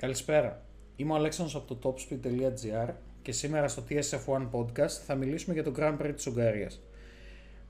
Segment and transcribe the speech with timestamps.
[0.00, 0.62] Καλησπέρα.
[0.96, 5.72] Είμαι ο Αλέξανδρος από το topspeed.gr και σήμερα στο TSF1 Podcast θα μιλήσουμε για το
[5.76, 6.80] Grand Prix της Ουγγαρίας.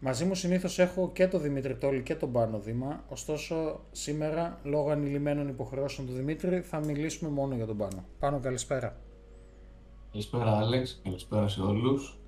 [0.00, 4.90] Μαζί μου συνήθως έχω και το Δημήτρη Τόλη και τον Πάνο Δήμα, ωστόσο σήμερα λόγω
[4.90, 8.04] ανηλυμένων υποχρεώσεων του Δημήτρη θα μιλήσουμε μόνο για τον Πάνο.
[8.18, 8.96] Πάνο καλησπέρα.
[10.10, 12.18] Καλησπέρα Άλεξ, καλησπέρα σε όλους.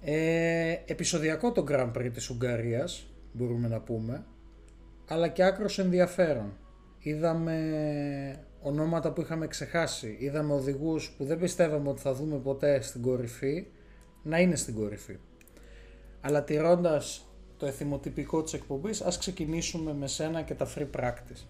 [0.00, 4.24] Ε, επισοδιακό το Grand Prix της Ουγγαρίας, μπορούμε να πούμε,
[5.08, 6.52] αλλά και άκρος ενδιαφέρον.
[7.02, 13.02] Είδαμε ονόματα που είχαμε ξεχάσει, είδαμε οδηγούς που δεν πιστεύαμε ότι θα δούμε ποτέ στην
[13.02, 13.66] κορυφή,
[14.22, 15.16] να είναι στην κορυφή.
[16.20, 17.26] Αλλά τηρώντας
[17.56, 21.46] το εθιμοτυπικό της εκπομπής, ας ξεκινήσουμε με σένα και τα free practice.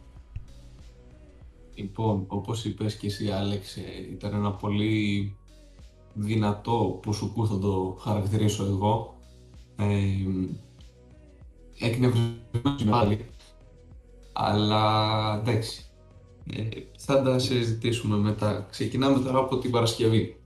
[1.75, 5.37] Λοιπόν, όπως είπες και εσύ Άλεξ, ε, ήταν ένα πολύ
[6.15, 9.15] δυνατό που σου θα το χαρακτηρίσω εγώ.
[9.77, 9.87] Ε,
[11.79, 13.27] εκνευρισμένος πάλι,
[14.33, 14.85] αλλά
[15.41, 15.85] εντάξει,
[16.53, 16.63] ε,
[16.97, 18.67] θα τα συζητήσουμε μετά.
[18.71, 20.37] Ξεκινάμε τώρα από την Παρασκευή.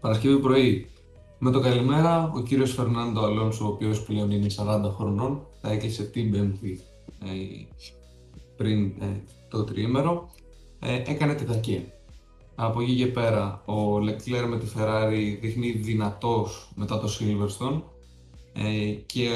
[0.00, 0.90] Παρασκευή πρωί,
[1.38, 6.02] με το καλημέρα, ο κύριος Φερνάντο Αλόνσο, ο οποίος πλέον είναι 40 χρονών, θα έκλεισε
[6.02, 6.80] την Πέμπτη
[7.24, 7.64] ε,
[8.56, 9.06] πριν ε,
[9.48, 10.30] το τριήμερο,
[10.80, 11.92] ε, έκανε τετακέ.
[12.54, 17.80] Από εκεί και πέρα, ο Leclerc με τη Ferrari δείχνει δυνατός μετά το Silverstone
[18.52, 19.28] ε, και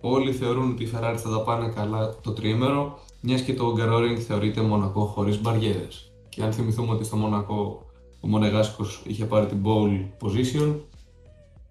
[0.00, 4.18] όλοι θεωρούν ότι η Ferrari θα τα πάνε καλά το τριήμερο, μιας και το Γκαρόρινγκ
[4.26, 6.12] θεωρείται Μονακό χωρίς μπαριέρες.
[6.28, 7.86] Και αν θυμηθούμε ότι στο Μονακό
[8.20, 10.74] ο Μονεγάσκος είχε πάρει την pole position,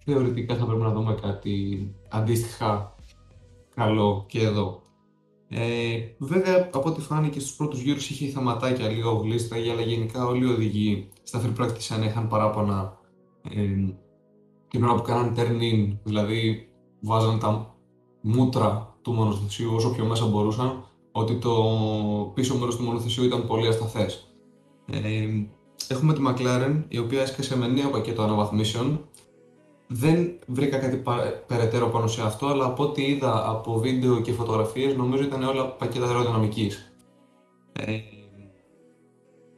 [0.04, 2.94] θεωρητικά θα πρέπει να δούμε κάτι αντίστοιχα
[3.74, 4.82] καλό και εδώ.
[5.48, 10.44] Ε, βέβαια, από ό,τι φάνηκε στους πρώτους γύρους είχε θαματάκια λίγο γλίστρα, αλλά γενικά όλοι
[10.44, 12.98] οι οδηγοί στα free practice αν είχαν παράπονα
[13.50, 13.94] ε,
[14.68, 16.68] την ώρα που κάναν turn in, δηλαδή
[17.00, 17.74] βάζαν τα
[18.20, 21.52] μούτρα του μονοθεσίου όσο πιο μέσα μπορούσαν, ότι το
[22.34, 24.34] πίσω μέρος του μονοθεσίου ήταν πολύ ασταθές.
[24.92, 25.28] Ε,
[25.88, 29.00] έχουμε τη McLaren, η οποία έσκασε με νέο πακέτο αναβαθμίσεων
[29.94, 31.02] δεν βρήκα κάτι
[31.46, 35.68] περαιτέρω πάνω σε αυτό, αλλά από ό,τι είδα από βίντεο και φωτογραφίες νομίζω ήταν όλα
[35.68, 36.92] πακέτα αεροδυναμικής.
[37.72, 37.98] Ε,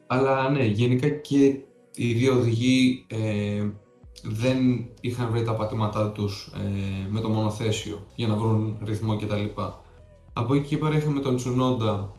[0.06, 1.58] αλλά ναι, γενικά και
[1.94, 3.68] οι δύο οδηγοί ε,
[4.22, 9.60] δεν είχαν βρει τα πατήματά τους ε, με το μονοθέσιο για να βρουν ρυθμό κτλ.
[10.36, 12.12] Από εκεί και πέρα είχαμε τον Τσουνόντα,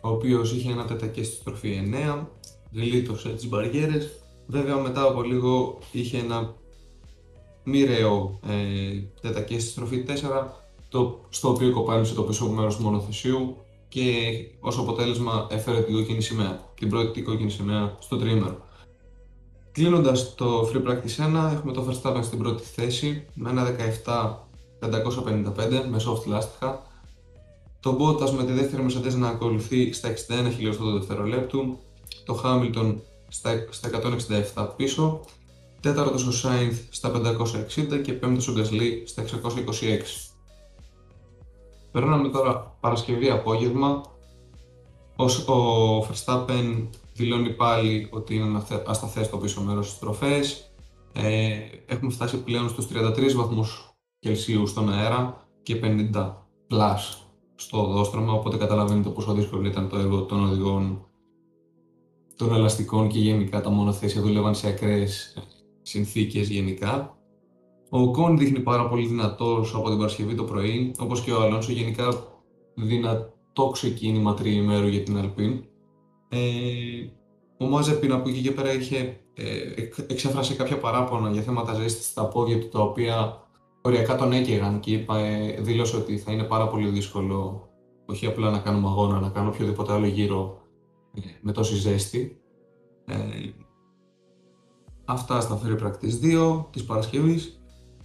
[0.00, 2.26] ο οποίος είχε ένα τετακέ στη στροφή 9,
[2.72, 4.10] γλίτωσε τις μπαριέρες.
[4.46, 6.54] Βέβαια μετά από λίγο είχε ένα
[7.64, 10.12] μοιραίο ε, τετακέ στη στροφή 4,
[10.88, 13.56] το, στο οποίο κοπάνισε το πίσω μέρος του μονοθεσίου
[13.88, 14.02] και
[14.60, 18.56] ως αποτέλεσμα έφερε την κόκκινη σημαία, την πρώτη κόκκινη σημαία στο τρίμερο.
[19.72, 23.76] Κλείνοντας το Free Practice 1, έχουμε το Verstappen στην πρώτη θέση με ένα
[24.80, 26.90] 17.555 με soft λάστιχα.
[27.82, 30.14] Το Bottas με τη δεύτερη Mercedes να ακολουθεί στα
[30.48, 31.78] 61 χιλιοστό το δευτερολέπτου.
[32.24, 32.94] Το Hamilton
[33.68, 33.90] στα
[34.54, 35.20] 167 πίσω
[35.80, 39.28] τέταρτος ο Σάινθ στα 560 και πέμπτος ο Γκασλή στα 626.
[41.92, 44.02] Περνάμε τώρα Παρασκευή απόγευμα.
[45.46, 50.72] Ο Verstappen δηλώνει πάλι ότι είναι ασταθές το πίσω μέρος της τροφές.
[51.12, 55.80] Ε, έχουμε φτάσει πλέον στους 33 βαθμούς Κελσίου στον αέρα και
[56.12, 56.34] 50
[56.70, 57.21] plus
[57.62, 61.06] στο δόστρωμα, οπότε καταλαβαίνετε πόσο δύσκολο ήταν το έργο των οδηγών
[62.36, 65.36] των ελαστικών και γενικά τα μονοθέσια δούλευαν σε ακραίες
[65.82, 67.16] συνθήκες γενικά.
[67.90, 71.72] Ο Κον δείχνει πάρα πολύ δυνατός από την Παρασκευή το πρωί, όπως και ο Αλόνσο
[71.72, 72.08] γενικά
[72.74, 75.64] δυνατό ξεκίνημα τριημέρου για την Αλπίν.
[76.28, 76.38] Ε,
[77.58, 79.44] ο Μάζεπιν από εκεί και πέρα είχε ε,
[80.06, 83.42] εξέφρασε κάποια παράπονα για θέματα ζέστης στα πόδια του, τα οποία
[83.82, 87.68] οριακά τον έκαιγαν και είπα, ε, δήλωσε ότι θα είναι πάρα πολύ δύσκολο
[88.06, 90.60] όχι απλά να κάνουμε αγώνα, να κάνω οποιοδήποτε άλλο γύρο
[91.14, 92.40] ε, με τόση ζέστη.
[93.06, 93.16] Ε,
[95.04, 97.60] Αυτά στα Free Practice 2 της Παρασκευής.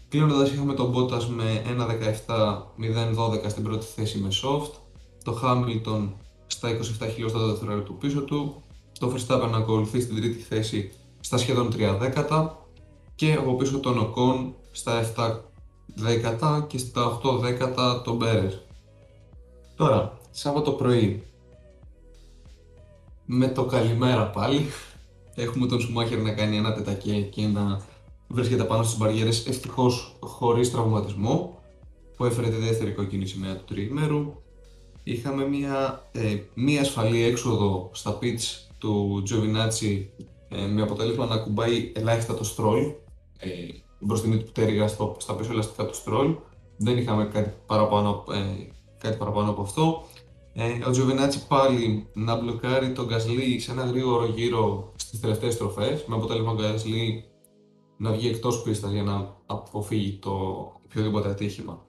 [0.09, 4.71] Κλείνοντας είχαμε τον Bottas με 1.17.012 στην πρώτη θέση με soft,
[5.23, 6.09] το Hamilton
[6.47, 8.63] στα 27 χιλιοστά δευτερόλεπτα του πίσω του,
[8.99, 12.66] το Verstappen να ακολουθεί στην τρίτη θέση στα σχεδόν 3 δέκατα
[13.16, 15.40] και από πίσω τον Ocon στα 7
[15.95, 18.61] δέκατα και στα 8 δέκατα τον Πέρες.
[19.75, 21.23] Τώρα, Σάββατο πρωί,
[23.25, 24.66] με το καλημέρα πάλι,
[25.39, 27.81] Έχουμε τον Σουμάχερ να κάνει ένα τετακέ και να
[28.28, 31.61] βρίσκεται πάνω στις μπαριέρες ευτυχώς χωρίς τραυματισμό
[32.16, 34.33] που έφερε τη δεύτερη κόκκινη σημαία του τριήμερου.
[35.03, 40.09] Είχαμε μια, ε, μια ασφαλή έξοδο στα pitch του Τζοβινάτσι
[40.49, 42.83] ε, με αποτέλεσμα να κουμπάει ελάχιστα το στρόλ
[43.40, 43.49] ε,
[43.99, 46.35] μπροστινή του πτέρυγα στα πίσω ελαστικά του στρόλ.
[46.78, 50.03] Δεν είχαμε κάτι παραπάνω, ε, κάτι παραπάνω από αυτό.
[50.53, 56.05] Ε, ο Τζοβινάτσι πάλι να μπλοκάρει τον Γκασλί σε ένα γρήγορο γύρο στις τελευταίες στροφές,
[56.05, 57.23] με αποτέλεσμα ο Γκασλί
[57.97, 60.32] να βγει εκτός πίστας για να αποφύγει το
[60.85, 61.85] οποιοδήποτε ατύχημα.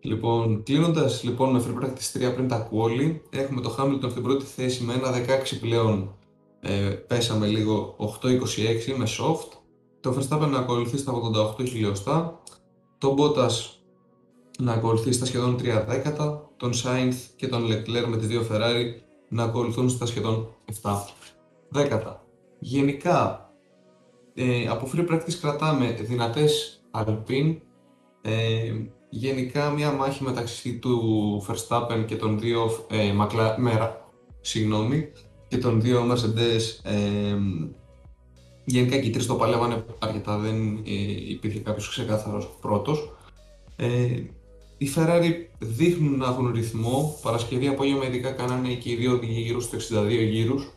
[0.00, 4.44] Λοιπόν, κλείνοντας λοιπόν με free practice 3 πριν τα quali, έχουμε το Hamilton στην πρώτη
[4.44, 6.14] θέση με ένα 16 πλέον.
[6.60, 9.63] Ε, πέσαμε λίγο 8-26 με soft.
[10.04, 11.12] Το Verstappen να ακολουθεί στα
[11.58, 12.42] 88 χιλιοστά.
[12.98, 13.52] Το Bottas
[14.58, 16.50] να ακολουθεί στα σχεδόν 3 δέκατα.
[16.56, 18.84] Τον Sainz και τον Leclerc με τις δύο Ferrari
[19.28, 20.90] να ακολουθούν στα σχεδόν 7
[21.68, 22.24] δέκατα.
[22.58, 23.50] Γενικά,
[24.34, 27.56] ε, από free practice κρατάμε δυνατές Alpine,
[28.22, 28.72] ε,
[29.08, 31.00] γενικά μια μάχη μεταξύ του
[31.48, 33.56] Verstappen και των δύο ε, Μακλα...
[33.58, 34.10] Μέρα,
[34.40, 35.12] συγγνώμη,
[35.48, 37.36] και των δύο Mercedes ε,
[38.64, 43.12] γενικά και οι τρεις το παλεύανε αρκετά, δεν ε, υπήρχε κάποιος ξεκάθαρος πρώτος.
[43.76, 44.22] Ε,
[44.78, 49.90] οι Ferrari δείχνουν να έχουν ρυθμό, Παρασκευή απόγευμα ειδικά κάνανε και οι δύο γύρου στους
[49.90, 50.70] 62 γύρους,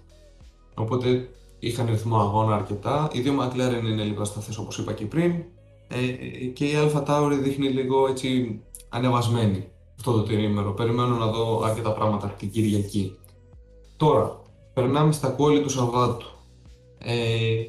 [0.76, 1.30] οπότε
[1.60, 3.10] είχαν ρυθμό αγώνα αρκετά.
[3.14, 5.32] Οι δύο McLaren είναι λίγο ασταθές όπως είπα και πριν,
[5.88, 9.68] ε, και η Alpha Tauri δείχνει λίγο έτσι ανεβασμένη
[9.98, 10.72] αυτό το τρίμερο.
[10.72, 13.18] Περιμένω να δω αρκετά πράγματα την Κυριακή.
[13.98, 14.42] Τώρα,
[14.74, 16.28] περνάμε στα κόλλη του Σαββάτου.
[17.10, 17.66] Ε,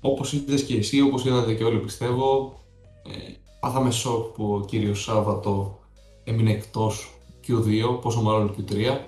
[0.00, 2.58] όπως είδες και εσύ, όπως είδατε και όλοι πιστεύω,
[3.06, 5.78] ε, πάθαμε σοκ που ο κύριος Σάββατο
[6.24, 7.14] έμεινε εκτός
[7.48, 8.98] Q2, πόσο μάλλον Q3.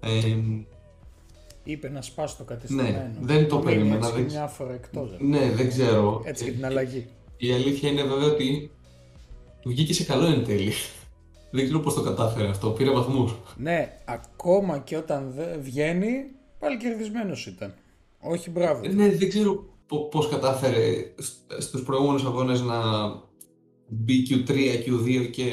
[0.00, 0.36] Ε,
[1.64, 2.88] Είπε να σπάσει το κατεστημένο.
[2.90, 4.06] Ναι, δεν το περίμενα.
[4.06, 5.10] Έτσι μια φορά εκτός.
[5.18, 6.22] Ναι, δεν ξέρω.
[6.24, 7.06] Έτσι και την αλλαγή.
[7.36, 8.70] Η αλήθεια είναι βέβαια ότι
[9.64, 10.72] βγήκε σε καλό εν τέλει.
[11.50, 12.70] Δεν ξέρω πώς το κατάφερε αυτό.
[12.70, 13.34] Πήρε βαθμούς.
[13.56, 16.12] Ναι, ακόμα και όταν βγαίνει,
[16.58, 17.74] πάλι κερδισμένος ήταν.
[18.22, 18.80] Όχι μπράβο.
[18.88, 19.64] Ναι, δεν ξέρω
[20.10, 21.14] πώς κατάφερε
[21.58, 22.78] στους προηγούμενους αγώνες να
[23.88, 25.44] μπει Q3, Q2 και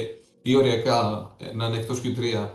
[0.41, 2.49] ή οριακά να είναι εκτός Q3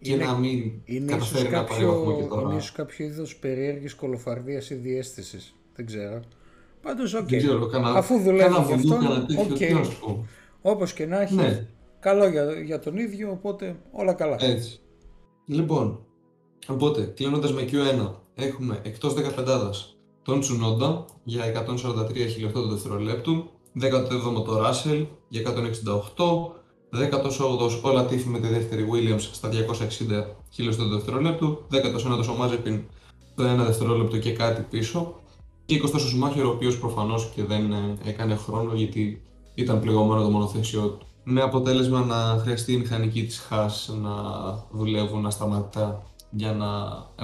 [0.00, 2.48] και είναι, να μην είναι καταφέρει να πάρει βαθμό και τώρα.
[2.48, 5.54] Είναι ίσως κάποιο είδος περίεργης κολοφαρδίας ή διαίσθησης.
[5.74, 6.20] Δεν ξέρω.
[6.82, 7.28] Πάντως, OK.
[7.28, 7.36] Okay.
[7.36, 7.88] ξέρω, κανα...
[7.88, 8.98] Αφού δουλεύει γι' αυτό,
[9.48, 9.86] okay.
[10.62, 11.66] Όπως και να έχει, ναι.
[12.00, 14.36] καλό για, για τον ίδιο, οπότε όλα καλά.
[14.40, 14.80] Έτσι.
[15.46, 16.06] Λοιπόν,
[16.68, 19.22] οπότε κλείνοντας με Q1, έχουμε εκτός 15
[20.22, 23.50] τον Τσουνόντα για 143 χιλιοστό του δευτερολέπτου,
[23.80, 26.60] 17ο το Ράσελ για 168,
[26.92, 29.52] 18ο ο Λατίφη με τη δεύτερη Williams στα 260
[30.50, 32.82] χιλιοστό του δευτερολέπτου, 19ο ο Μάζεπιν
[33.34, 35.14] το 1 δευτερόλεπτο και κάτι πίσω,
[35.64, 39.22] και 20ο Σουμάχερ, ο οποίος προφανώς και δεν ε, έκανε χρόνο γιατί
[39.54, 41.06] ήταν πληγωμένο το μονοθέσιό του.
[41.24, 44.12] Με αποτέλεσμα να χρειαστεί η μηχανική της Haas να
[44.70, 46.66] δουλεύουν να σταματά για να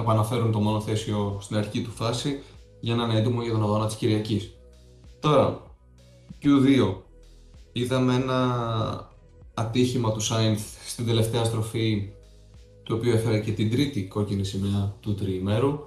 [0.01, 2.39] επαναφέρουν το μονοθέσιο στην αρχική του φάση
[2.79, 4.53] για να είναι έτοιμο για τον αγώνα της Κυριακής.
[5.19, 5.61] Τώρα,
[6.43, 6.95] Q2.
[7.71, 9.09] Είδαμε ένα
[9.53, 12.11] ατύχημα του Σάινθ στην τελευταία στροφή
[12.83, 15.79] το οποίο έφερε και την τρίτη κόκκινη σημαία του τριημέρου.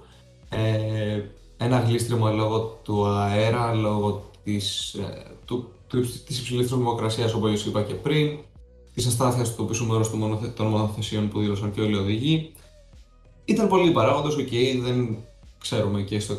[0.49, 1.21] Ε,
[1.57, 7.81] ένα γλίστρημα λόγω του αέρα, λόγω της, ε, του, του, της υψηλής θερμοκρασίας όπως είπα
[7.83, 8.37] και πριν,
[8.93, 10.09] της αστάθειας του πίσω μέρους
[10.55, 12.51] των μονοθεσιών που δήλωσαν και όλοι οι οδηγοί.
[13.45, 15.17] Ήταν πολλοί παράγοντες, OK, okay, δεν
[15.59, 16.35] ξέρουμε και στο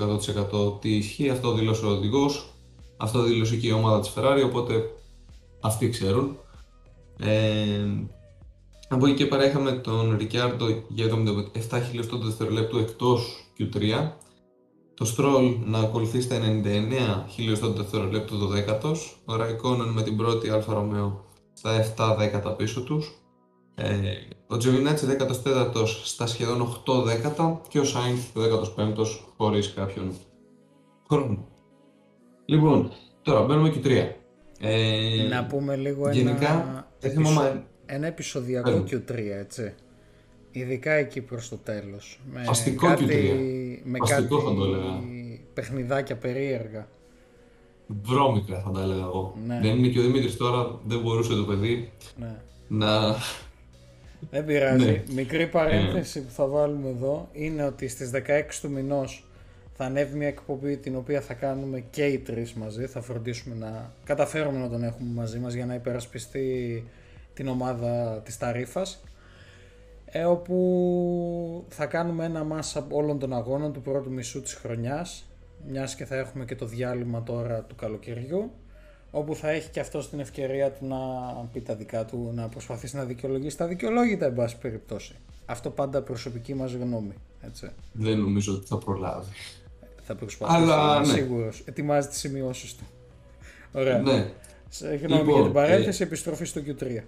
[0.77, 2.49] 100% τι ισχύει, αυτό δήλωσε ο οδηγός,
[2.97, 4.91] αυτό δήλωσε και η ομάδα της Ferrari, οπότε
[5.61, 6.37] αυτοί ξέρουν.
[7.19, 7.87] Ε,
[8.89, 11.07] από εκεί και πέρα είχαμε τον Ρικιάρντο για
[11.71, 14.11] 77 χιλιοστό του δευτερολέπτου εκτός Q3
[14.95, 20.17] το Stroll να ακολουθεί στα 99 χιλιοστό του δευτερολέπτου το δέκατος, ο Raikkonen με την
[20.17, 23.19] πρώτη Αλφα Ρωμαίο στα 7 δέκατα πίσω τους,
[23.75, 23.91] ε,
[24.55, 25.23] ο Giovinazzi
[25.75, 28.41] 14ος στα σχεδόν 8 δέκατα και ο Sainz
[28.77, 29.07] 15ος
[29.37, 30.13] χωρίς κάποιον
[31.09, 31.49] χρόνο.
[32.45, 32.93] Λοιπόν,
[33.23, 34.09] τώρα μπαίνουμε και 3.
[34.61, 37.63] Ε, να πούμε λίγο γενικά, ένα, επεισο...
[37.87, 39.75] ένα επεισοδιακό Q3, έτσι.
[40.51, 42.21] Ειδικά εκεί προς το τέλος.
[42.33, 43.05] Με Αστικό κάτι,
[43.85, 45.01] Με Αστικό κάτι θα το έλεγα.
[45.55, 46.89] παιχνιδάκια περίεργα.
[48.03, 49.35] Βρώμικα θα τα έλεγα εγώ.
[49.47, 49.61] Ναι.
[49.63, 52.41] Δεν είναι και ο Δημήτρης τώρα, δεν μπορούσε το παιδί ναι.
[52.69, 53.17] να...
[54.31, 54.85] Δεν πειράζει.
[54.85, 55.15] Ναι.
[55.15, 58.21] Μικρή παρένθεση που θα βάλουμε εδώ είναι ότι στις 16
[58.61, 59.27] του μηνός
[59.77, 62.87] θα ανέβει μια εκπομπή την οποία θα κάνουμε και οι τρεις μαζί.
[62.87, 66.85] Θα φροντίσουμε να καταφέρουμε να τον έχουμε μαζί μας για να υπερασπιστεί
[67.35, 69.05] την ομάδα της Ταρίφας
[70.05, 75.25] ε, όπου θα κάνουμε ένα μάσα όλων των αγώνων του πρώτου μισού της χρονιάς
[75.69, 78.51] μιας και θα έχουμε και το διάλειμμα τώρα του καλοκαιριού
[79.15, 80.97] όπου θα έχει και αυτός την ευκαιρία του να
[81.53, 85.15] πει τα δικά του, να προσπαθήσει να δικαιολογήσει τα δικαιολόγητα εν πάση περιπτώσει.
[85.47, 87.15] Αυτό πάντα προσωπική μας γνώμη.
[87.41, 87.71] Έτσι.
[87.93, 89.31] Δεν νομίζω ότι θα προλάβει.
[90.03, 91.05] Θα προσπαθήσει, Αλλά, ναι.
[91.05, 91.63] σίγουρος.
[91.65, 92.85] Ετοιμάζει τις σημειώσεις του.
[93.73, 93.99] Ωραία.
[93.99, 94.31] Ναι.
[94.69, 96.07] Συγγνώμη λοιπόν, για την παρένθεση, ε...
[96.07, 97.03] επιστροφή στο Q3.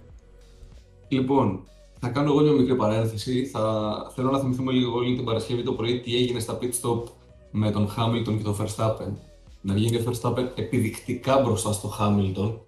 [1.07, 1.63] Λοιπόν,
[1.99, 3.45] θα κάνω εγώ μια μικρή παρένθεση.
[3.45, 3.93] Θα...
[4.15, 7.03] Θέλω να θυμηθούμε λίγο όλοι την Παρασκευή το πρωί τι έγινε στα pit stop
[7.51, 9.11] με τον Hamilton και τον Verstappen.
[9.67, 12.59] Να βγαίνει ο Verstappen επιδεικτικά μπροστά στο Hamilton.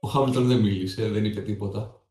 [0.00, 2.02] Ο Hamilton δεν μίλησε, δεν είπε τίποτα.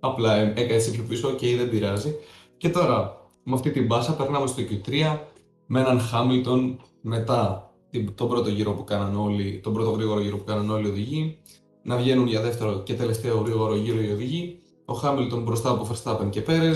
[0.00, 2.14] Απλά έκανε πιο πίσω και δεν πειράζει.
[2.56, 5.18] Και τώρα, με αυτή την μπάσα, περνάμε στο Q3
[5.66, 7.70] με έναν Hamilton μετά
[8.14, 11.38] τον πρώτο γύρο που κάναν όλοι, τον πρώτο γρήγορο γύρο που κάναν όλοι οι οδηγοί,
[11.82, 16.30] να βγαίνουν για δεύτερο και τελευταίο γρήγορο γύρο οι οδηγοί, ο Χάμιλτον μπροστά από Verstappen
[16.30, 16.72] και Πέρε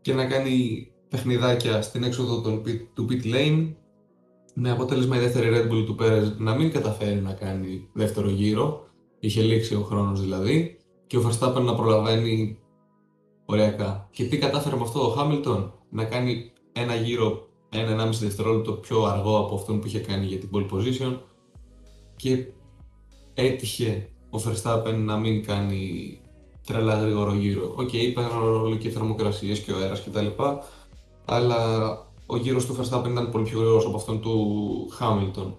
[0.00, 2.60] και να κάνει παιχνιδάκια στην έξοδο
[2.94, 3.74] του pit lane
[4.58, 8.86] με αποτέλεσμα η δεύτερη Red Bull του Πέρες να μην καταφέρει να κάνει δεύτερο γύρο,
[9.18, 12.58] είχε λήξει ο χρόνος δηλαδή, και ο Verstappen να προλαβαίνει
[13.44, 14.08] οριακά.
[14.10, 19.38] Και τι κατάφερε με αυτό ο Χάμιλτον, να κάνει ένα γύρο ένα-ενάμιση δευτερόλεπτο πιο αργό
[19.38, 21.18] από αυτόν που είχε κάνει για την pole position
[22.16, 22.46] και
[23.34, 26.18] έτυχε ο Verstappen να μην κάνει
[26.66, 27.74] τρελά γρήγορο γύρο.
[27.76, 30.42] OK, okay, ρόλο και οι θερμοκρασίες και ο αέρας κτλ.
[31.24, 31.58] Αλλά
[32.26, 34.36] ο γύρος του Verstappen ήταν πολύ πιο γρήγορος από αυτόν του
[35.00, 35.52] Hamilton.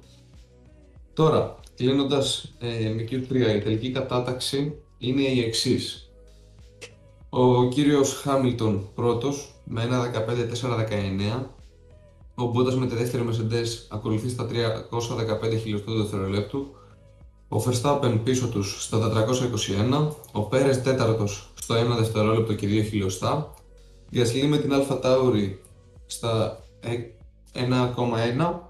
[1.13, 6.12] Τώρα, κλείνοντας ε, με Q3, η τελική κατάταξη είναι η εξής.
[7.29, 10.12] Ο κύριος Χάμιλτον πρώτος με ένα
[11.41, 11.45] 15-4-19
[12.39, 16.67] ο Μπότας με τη δεύτερη Mercedes ακολουθεί στα 315 χιλιοστό δευτερολέπτου.
[17.50, 23.53] Ο Verstappen πίσω τους στα 421, ο Πέρες τέταρτος στο 1 δευτερόλεπτο και 2 χιλιοστά.
[24.15, 25.51] Γκασλί με την Alpha Tauri
[26.08, 26.64] στα
[27.54, 28.68] 1,1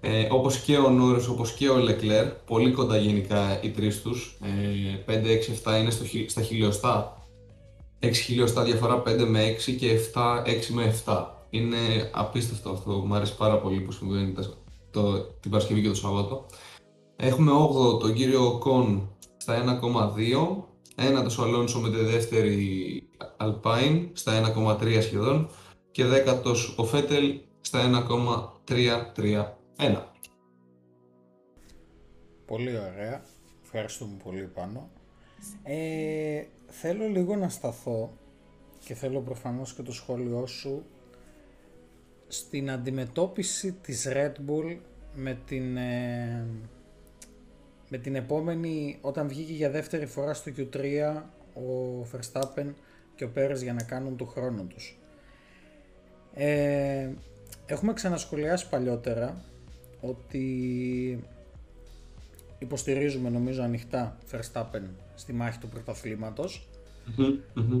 [0.00, 4.38] ε, όπως και ο Νόρες, όπως και ο Leclerc, πολύ κοντά γενικά οι τρεις τους,
[4.42, 7.22] ε, 5, 6, 7 είναι στο, στα χιλιοστά,
[8.00, 11.24] 6 χιλιοστά διαφορά 5 με 6 και 7, 6 με 7.
[11.50, 14.34] Είναι απίστευτο αυτό, μου αρέσει πάρα πολύ που συμβαίνει
[14.90, 16.46] το, την Παρασκευή και το Σαββάτο.
[17.16, 20.64] Έχουμε 8ο τον κύριο Κον στα 1,2,
[20.96, 23.02] ένατος ο Αλόνσο με τη δεύτερη
[23.40, 25.48] Alpine στα 1,3 σχεδόν
[25.96, 28.06] και δέκατος ο Φέτελ στα
[28.66, 30.02] 1,331.
[32.46, 33.22] Πολύ ωραία.
[33.62, 34.90] Ευχαριστούμε πολύ πάνω.
[35.62, 38.12] Ε, θέλω λίγο να σταθώ
[38.84, 40.84] και θέλω προφανώς και το σχόλιο σου
[42.26, 44.78] στην αντιμετώπιση της Red Bull
[45.14, 46.46] με την, ε,
[47.88, 51.22] με την επόμενη, όταν βγήκε για δεύτερη φορά στο Q3
[51.54, 52.72] ο Verstappen
[53.14, 54.98] και ο Πέρες για να κάνουν το χρόνο τους.
[56.38, 57.10] Ε,
[57.66, 59.44] έχουμε ξανασχολιάσει παλιότερα
[60.00, 61.24] ότι
[62.58, 64.82] υποστηρίζουμε νομίζω ανοιχτά Verstappen
[65.14, 66.68] στη μάχη του πρωταθλήματος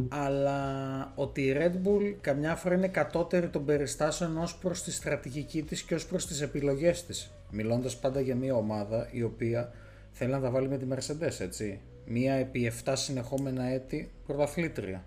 [0.08, 5.62] αλλά ότι η Red Bull καμιά φορά είναι κατώτερη των περιστάσεων ως προς τη στρατηγική
[5.62, 7.30] της και ως προς τις επιλογές της.
[7.50, 9.72] Μιλώντας πάντα για μια ομάδα η οποία
[10.12, 11.80] θέλει να τα βάλει με τη Mercedes, έτσι.
[12.06, 15.04] Μία επί 7 συνεχόμενα έτη πρωταθλήτρια.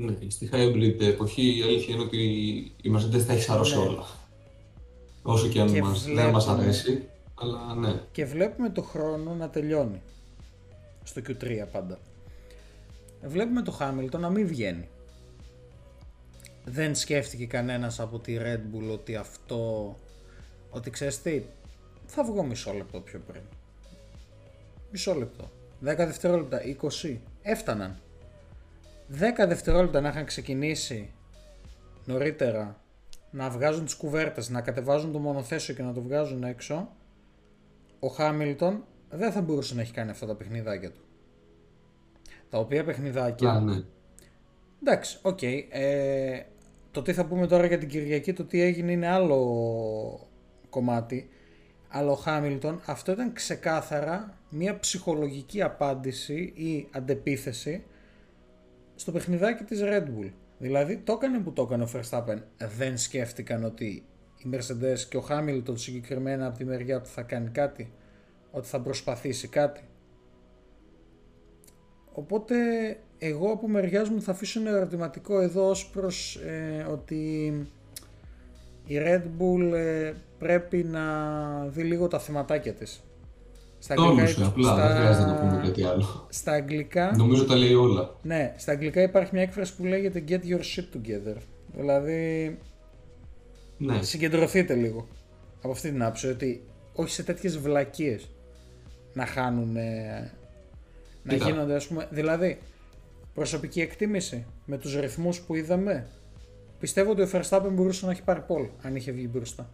[0.00, 2.18] Ναι, στη hybrid εποχή η αλήθεια είναι ότι
[2.82, 3.82] η Mercedes θα έχει σαρώσει ναι.
[3.82, 4.06] όλα.
[5.22, 6.22] Όσο και αν και μας, βλέπουμε...
[6.22, 8.00] δεν μας αρέσει, αλλά ναι.
[8.12, 10.02] Και βλέπουμε το χρόνο να τελειώνει.
[11.02, 11.98] Στο Q3 πάντα
[13.22, 14.88] βλέπουμε το Χάμιλτον να μην βγαίνει.
[16.64, 19.96] Δεν σκέφτηκε κανένας από τη Red Bull ότι αυτό,
[20.70, 21.42] ότι ξέρεις τι,
[22.06, 23.42] θα βγω μισό λεπτό πιο πριν.
[24.90, 25.50] Μισό λεπτό.
[25.84, 26.60] 10 δευτερόλεπτα,
[27.04, 28.00] 20, έφταναν.
[29.12, 31.10] 10 δευτερόλεπτα να είχαν ξεκινήσει
[32.04, 32.80] νωρίτερα
[33.30, 36.88] να βγάζουν τις κουβέρτες, να κατεβάζουν το μονοθέσιο και να το βγάζουν έξω,
[37.98, 41.00] ο Χάμιλτον δεν θα μπορούσε να έχει κάνει αυτά τα παιχνιδάκια του
[42.50, 43.50] τα οποία παιχνιδάκια.
[43.50, 43.82] Α, ναι.
[44.82, 45.38] Εντάξει, OK.
[45.42, 45.64] Okay.
[45.68, 46.40] Ε,
[46.90, 50.28] το τι θα πούμε τώρα για την Κυριακή, το τι έγινε είναι άλλο
[50.70, 51.28] κομμάτι.
[51.88, 57.84] Αλλά ο Χάμιλτον αυτό ήταν ξεκάθαρα μια ψυχολογική απάντηση ή αντεπίθεση
[58.98, 60.30] στο παιχνιδάκι της Red Bull.
[60.58, 62.38] Δηλαδή το έκανε που το έκανε ο Verstappen.
[62.76, 64.04] Δεν σκέφτηκαν ότι
[64.36, 67.92] η Mercedes και ο Χάμιλτον συγκεκριμένα από τη μεριά του θα κάνει κάτι.
[68.50, 69.80] Ότι θα προσπαθήσει κάτι.
[72.12, 72.56] Οπότε
[73.18, 77.52] εγώ από μεριάς μου θα αφήσω ένα ερωτηματικό εδώ ως προς ε, ότι
[78.86, 81.04] η Red Bull ε, πρέπει να
[81.66, 83.02] δει λίγο τα θεματάκια της.
[83.78, 84.88] Στα αγγλικά, απλά, στα...
[84.88, 86.26] δεν χρειάζεται να πούμε κάτι άλλο.
[86.28, 87.16] Στα αγγλικά...
[87.16, 88.14] Νομίζω τα λέει όλα.
[88.22, 91.36] Ναι, στα αγγλικά υπάρχει μια έκφραση που λέγεται get your shit together.
[91.76, 92.58] Δηλαδή,
[93.78, 94.02] ναι.
[94.02, 95.06] συγκεντρωθείτε λίγο
[95.62, 98.28] από αυτή την άποψη, ότι όχι σε τέτοιες βλακίες
[99.12, 99.76] να χάνουν
[101.22, 102.08] να γίνονται, ας πούμε.
[102.10, 102.58] Δηλαδή,
[103.34, 106.06] προσωπική εκτίμηση με τους ρυθμούς που είδαμε,
[106.80, 109.70] πιστεύω ότι ο Verstappen μπορούσε να έχει πάρει πόλ αν είχε βγει μπροστά.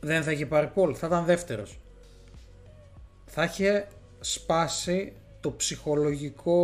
[0.00, 1.78] Δεν θα είχε πάρει πόλ, θα ήταν δεύτερος.
[3.38, 3.86] Θα είχε
[4.20, 6.54] σπάσει το ψυχολογικό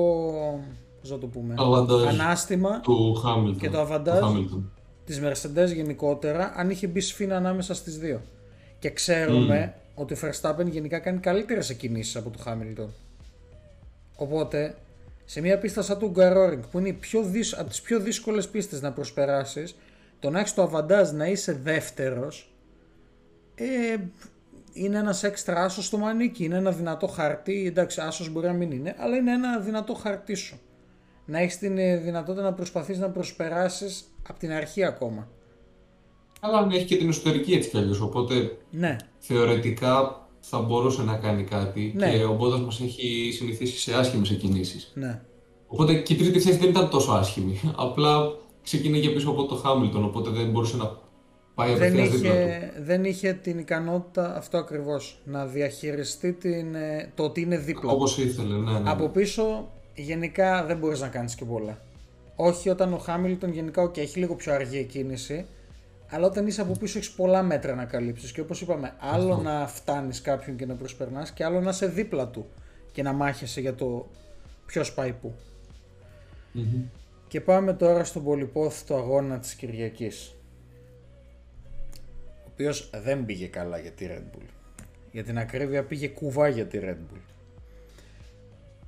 [1.00, 3.60] πώς να το πούμε, Αβαντάζ ανάστημα του Χάμιλτον.
[3.60, 4.72] και το αβαντάζ του Χάμιλτον.
[5.04, 8.20] της Mercedes γενικότερα αν είχε μπει σφίνα ανάμεσα στις δύο.
[8.78, 12.88] Και ξέρουμε ότι ο Verstappen γενικά κάνει καλύτερες κινήσεις από το Hamilton.
[14.16, 14.74] Οπότε,
[15.24, 17.52] σε μια πίστα σαν του Γκαρόρινγκ που είναι η πιο δυσ...
[17.52, 19.76] από τις πιο δύσκολες πίστες να προσπεράσεις,
[20.18, 22.52] το να έχεις το αβαντάζ να είσαι δεύτερος,
[23.54, 23.96] ε,
[24.72, 28.70] είναι ένας έξτρα άσος στο μανίκι, είναι ένα δυνατό χαρτί, εντάξει άσος μπορεί να μην
[28.70, 30.60] είναι, αλλά είναι ένα δυνατό χαρτί σου.
[31.24, 35.28] Να έχεις την ε, δυνατότητα να προσπαθείς να προσπεράσεις από την αρχή ακόμα.
[36.40, 41.16] Αλλά ναι, έχει και την εσωτερική έτσι κι αλλιώς, οπότε Ναι, θεωρητικά θα μπορούσε να
[41.16, 42.10] κάνει κάτι Ναι.
[42.10, 44.92] και ο Μπότας μας έχει συνηθίσει σε άσχημες εκκινήσεις.
[44.94, 45.20] ναι.
[45.66, 47.60] Οπότε και η τρίτη θέση δεν ήταν τόσο άσχημη.
[47.76, 50.98] Απλά ξεκίνησε πίσω από το Χάμιλτον, οπότε δεν μπορούσε να
[51.54, 52.36] πάει δεν απευθείας δίπλα του.
[52.36, 57.90] είχε, δεν είχε την ικανότητα αυτό ακριβώς να διαχειριστεί την, ε, το ότι είναι δίπλα.
[57.90, 57.96] του.
[57.96, 58.90] Όπως ήθελε, ναι, ναι.
[58.90, 61.78] Από πίσω γενικά δεν μπορείς να κάνεις και πολλά.
[62.36, 65.46] Όχι όταν ο Χάμιλτον γενικά okay, έχει λίγο πιο αργή κίνηση,
[66.08, 69.66] αλλά όταν είσαι από πίσω έχεις πολλά μέτρα να καλύψεις και όπως είπαμε άλλο να
[69.66, 72.46] φτάνεις κάποιον και να προσπερνάς και άλλο να είσαι δίπλα του
[72.92, 74.08] και να μάχεσαι για το
[74.66, 75.34] ποιος πάει πού.
[76.52, 76.82] Μμμ.
[77.28, 80.34] Και πάμε τώρα στον πολυπόθητο αγώνα της Κυριακής.
[82.52, 84.46] Ο οποίος δεν πήγε καλά για τη Red Bull.
[85.12, 87.20] Για την ακρίβεια πήγε κουβά για τη Red Bull.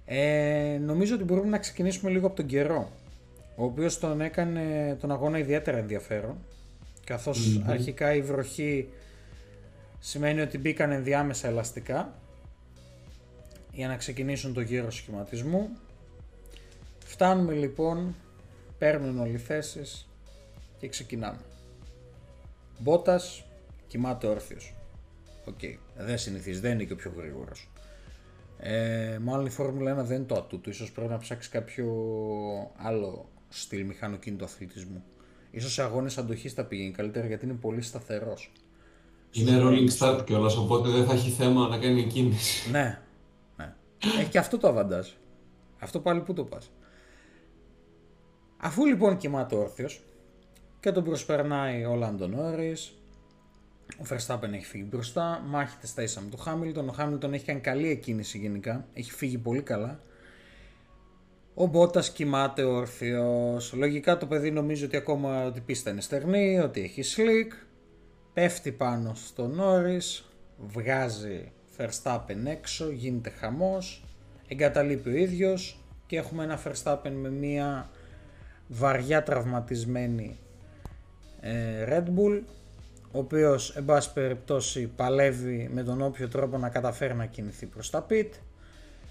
[0.04, 2.90] Ε, νομίζω ότι μπορούμε να ξεκινήσουμε λίγο από τον καιρό.
[3.56, 6.36] Ο οποίος τον έκανε τον αγώνα ιδιαίτερα ενδιαφέρον.
[7.04, 8.88] καθώς αρχικά η βροχή
[10.00, 12.14] σημαίνει ότι μπήκαν ενδιάμεσα ελαστικά
[13.72, 15.68] για να ξεκινήσουν το γύρο σχηματισμού.
[17.04, 18.14] Φτάνουμε λοιπόν,
[18.78, 20.08] παίρνουν όλοι θέσεις
[20.78, 21.40] και ξεκινάμε.
[22.78, 23.44] Μπότας
[23.94, 24.74] κοιμάται όρθιος.
[25.44, 25.58] Οκ,
[25.96, 27.70] δεν συνηθίζεις, δεν είναι και ο πιο γρήγορος.
[28.58, 31.86] Ε, μάλλον η Φόρμουλα 1 δεν είναι το ατού του, ίσως πρέπει να ψάξεις κάποιο
[32.76, 35.04] άλλο στυλ μηχανοκίνητου αθλητισμού.
[35.50, 38.52] Ίσως σε αγώνες αντοχής θα πηγαίνει καλύτερα γιατί είναι πολύ σταθερός.
[39.30, 42.70] Είναι rolling start κιόλας, οπότε δεν θα έχει θέμα να κάνει κίνηση.
[42.70, 43.00] Ναι,
[43.56, 43.74] ναι.
[44.20, 45.08] Έχει και αυτό το αβαντάζ.
[45.78, 46.70] Αυτό πάλι που το πας.
[48.56, 50.02] Αφού λοιπόν κοιμάται όρθιος
[50.80, 52.98] και τον προσπερνάει ο Λάντον Νόρις,
[53.98, 56.88] ο Verstappen έχει φύγει μπροστά, μάχεται στα ίσα με τον Χάμιλτον.
[56.88, 60.00] Ο Χάμιλτον έχει κάνει καλή εκκίνηση γενικά, έχει φύγει πολύ καλά.
[61.54, 63.72] Ο Μπότας κοιμάται όρθιος.
[63.72, 67.52] Λογικά το παιδί νομίζει ότι ακόμα ότι η πίστα είναι στερνή, ότι έχει slick.
[68.32, 70.24] Πέφτει πάνω στο Νόρις,
[70.58, 74.04] βγάζει Verstappen έξω, γίνεται χαμός,
[74.48, 77.90] εγκαταλείπει ο ίδιος και έχουμε ένα Verstappen με μια
[78.68, 80.38] βαριά τραυματισμένη
[81.40, 82.40] ε, Red Bull
[83.14, 87.90] ο οποίος εν πάση περιπτώσει παλεύει με τον όποιο τρόπο να καταφέρει να κινηθεί προς
[87.90, 88.28] τα pit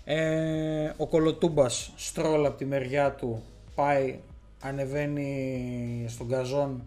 [0.06, 3.44] ε, ο Κολοτούμπας στρόλ από τη μεριά του
[3.76, 4.20] πάει
[4.62, 6.84] ανεβαίνει στον καζόν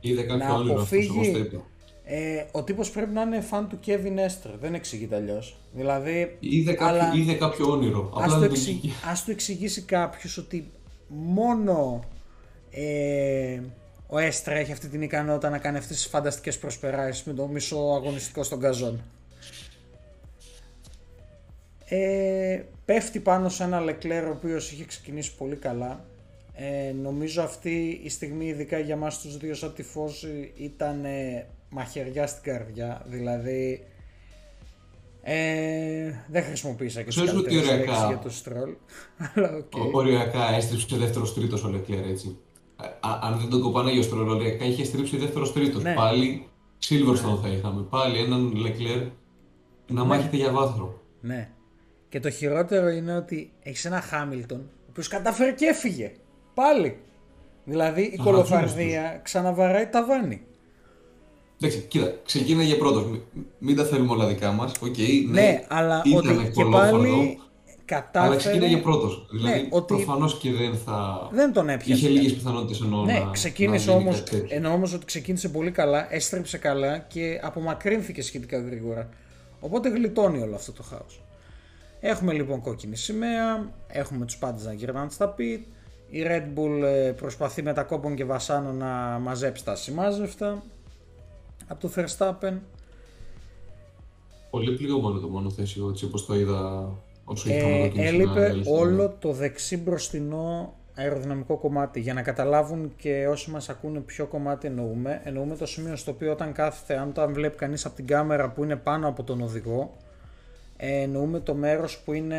[0.00, 1.10] Είδε κάποιο να όνειρο αυτός, αποφύγει.
[1.18, 1.62] όπως το είπα.
[2.04, 5.56] ε, ο τύπος πρέπει να είναι φαν του Kevin Esther δεν εξηγείται αλλιώς.
[5.72, 8.12] δηλαδή Είδε κάποιο, αλλά- είδε κάποιο όνειρο.
[8.16, 8.70] Ας Απλά το, δεν το εξη...
[8.70, 8.94] βγήκε.
[9.10, 10.70] ας το εξηγήσει κάποιος ότι
[11.08, 12.04] μόνο
[12.70, 13.60] ε,
[14.14, 17.76] ο Έστρα έχει αυτή την ικανότητα να κάνει αυτές τις φανταστικές προσπεράσεις με το μισό
[17.76, 19.02] αγωνιστικό στον καζόν.
[21.84, 26.04] Ε, πέφτει πάνω σε ένα Λεκλέρ ο οποίος είχε ξεκινήσει πολύ καλά.
[26.54, 32.26] Ε, νομίζω αυτή η στιγμή ειδικά για μας τους δύο σαν tifosi ήταν ε, μαχαιριά
[32.26, 33.02] στην καρδιά.
[33.06, 33.84] Δηλαδή
[35.22, 38.70] ε, δεν χρησιμοποίησα και τις Ξέρεις ότι καλύτερες οριακά- λέξεις για το Στρολ.
[39.34, 39.74] Αλλά οκ.
[39.74, 42.36] Ο- Οριακά έστριψε δεύτερος τρίτος ο Λεκλέρ έτσι.
[43.00, 45.80] Α, αν δεν τον κοπάναγε ο Στρολ, οριακά είχε στρίψει δεύτερο τρίτο.
[45.80, 45.94] Ναι.
[45.94, 46.46] Πάλι
[46.88, 47.82] Silverstone θα είχαμε.
[47.82, 49.02] Πάλι έναν Λεκλέρ
[49.86, 51.00] να μάχεται για βάθρο.
[51.20, 51.48] Ναι.
[52.08, 56.12] Και το χειρότερο είναι ότι έχεις ένα Χάμιλτον ο οποίος κατάφερε και έφυγε.
[56.54, 56.98] Πάλι.
[57.64, 60.42] Δηλαδή η Α, κολοφαρδία ξαναβαράει ταβάνι.
[61.60, 63.20] Εντάξει, κοίτα, ξεκίναγε πρώτος.
[63.58, 64.72] Μην τα θέλουμε όλα δικά μας.
[64.80, 67.40] Οκ, ναι, Ναι, αλλά ήταν ότι και κολόφαρδο, πάλι
[67.84, 68.26] κατάφερε.
[68.26, 69.26] Αλλά ξεκίναγε πρώτος.
[69.30, 71.28] Δηλαδή, Ναι, ότι- προφανώς και δεν θα.
[71.32, 71.92] Δεν τον έπιασε.
[71.92, 73.30] Είχε λίγες πιθανότητες εννοώ Ναι, να.
[73.30, 74.56] ξεκίνησε να γίνει όμως, κάτι τέτοιο.
[74.56, 79.08] εννοώ όμως ότι ξεκίνησε πολύ καλά, έστρεψε καλά και απομακρύνθηκε σχετικά γρήγορα.
[79.60, 81.20] Οπότε γλιτώνει όλο αυτό το χάος.
[82.00, 85.60] Έχουμε λοιπόν κόκκινη σημαία, έχουμε τους πάντες να γυρνάνε στα pit,
[86.10, 90.62] η Red Bull ε, προσπαθεί με τα κόμπον και βασάνο να μαζέψει τα σημάζευτα
[91.68, 92.52] από το Verstappen.
[94.50, 96.88] Πολύ πληγωμένο το μονοθέσιο έτσι όπως το είδα
[97.32, 98.78] όσο είχαμε Ε, κόκκινη έλειπε σημαία, άλλη στιγμή.
[98.80, 102.00] όλο το δεξί μπροστινό αεροδυναμικό κομμάτι.
[102.00, 106.32] Για να καταλάβουν και όσοι μας ακούνε ποιο κομμάτι εννοούμε, εννοούμε το σημείο στο οποίο
[106.32, 109.96] όταν κάθεται, αν το βλέπει κανείς από την κάμερα που είναι πάνω από τον οδηγό,
[110.76, 112.38] εννοούμε το μέρος που είναι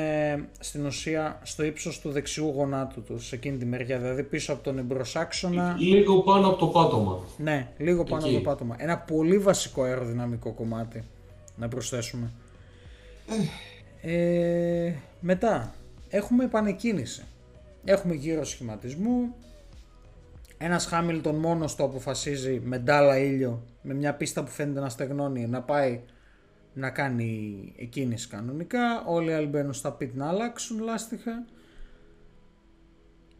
[0.59, 4.63] στην ουσία στο ύψος του δεξιού γονάτου τους, σε εκείνη τη μεριά, δηλαδή πίσω από
[4.63, 5.75] τον εμπροσάξονα.
[5.79, 7.19] Λίγο πάνω από το πάτωμα.
[7.37, 8.35] Ναι, λίγο πάνω Εκεί.
[8.35, 8.75] από το πάτωμα.
[8.79, 11.03] Ένα πολύ βασικό αεροδυναμικό κομμάτι,
[11.55, 12.31] να προσθέσουμε.
[14.05, 15.73] Ε, μετά,
[16.09, 17.23] έχουμε επανεκκίνηση.
[17.83, 19.35] Έχουμε γύρω σχηματισμού.
[20.57, 25.47] Ένας Χάμιλτον μόνος του αποφασίζει με ντάλα ήλιο, με μια πίστα που φαίνεται να στεγνώνει,
[25.47, 26.01] να πάει
[26.73, 29.03] να κάνει εκκίνηση κανονικά.
[29.05, 31.45] Όλοι οι άλλοι μπαίνουν στα πιτ να αλλάξουν λάστιχα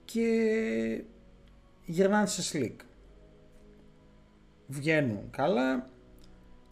[0.06, 1.04] και
[1.86, 2.76] γυρνάνε σε slick.
[4.68, 5.90] Βγαίνουν καλά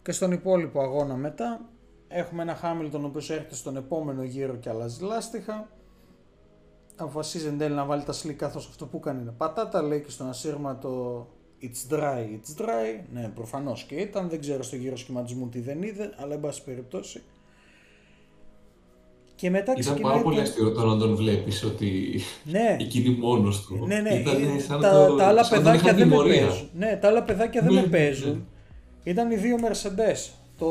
[0.02, 1.71] και στον υπόλοιπο αγώνα μετά
[2.12, 5.68] έχουμε ένα Χάμιλτον ο οποίος έρχεται στον επόμενο γύρο και αλλάζει λάστιχα.
[6.96, 9.82] Αποφασίζει εν τέλει να βάλει τα slick καθώς αυτό που έκανε είναι πατάτα.
[9.82, 11.26] Λέει και στον ασύρματο
[11.62, 13.04] It's dry, it's dry.
[13.12, 14.28] Ναι, προφανώς και ήταν.
[14.28, 17.22] Δεν ξέρω στο γύρο σχηματισμού τι δεν είδε, αλλά εν πάση περιπτώσει.
[19.34, 20.10] Και μετά Ήταν ξεκινάει.
[20.12, 23.86] πάρα πολύ το- αστείο το να τον βλέπεις ότι Ναι, εκείνη μόνος του.
[23.86, 24.14] ναι, ναι.
[24.14, 26.46] Ήταν ε, σαν τα, το- τα άλλα σαν τον παιδάκια είχαν δεν με τιμωρία.
[26.46, 26.68] παίζουν.
[26.74, 28.30] Ναι, τα άλλα παιδάκια δεν Ναι, με ναι, παίζουν.
[28.32, 28.40] ναι.
[29.10, 30.30] Ήταν οι δύο Mercedes.
[30.58, 30.68] Το,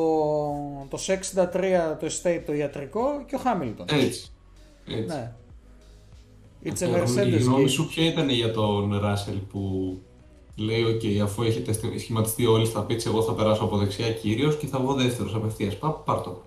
[0.90, 3.86] το 63 το estate το ιατρικό και ο Χάμιλτον.
[3.90, 4.32] Έτσι.
[4.88, 5.06] Έτσι.
[5.16, 5.34] Ναι.
[6.64, 7.70] It's a Αυτό, Η Mercedes γνώμη game.
[7.70, 9.62] σου ποια ήταν για τον Ράσελ που
[10.56, 14.58] λέει: OK, αφού έχετε σχε- σχηματιστεί όλοι στα πίτσα, εγώ θα περάσω από δεξιά κυρίως
[14.58, 15.78] και θα βγω δεύτερος απευθείας.
[15.78, 16.42] Πά, πάρ το.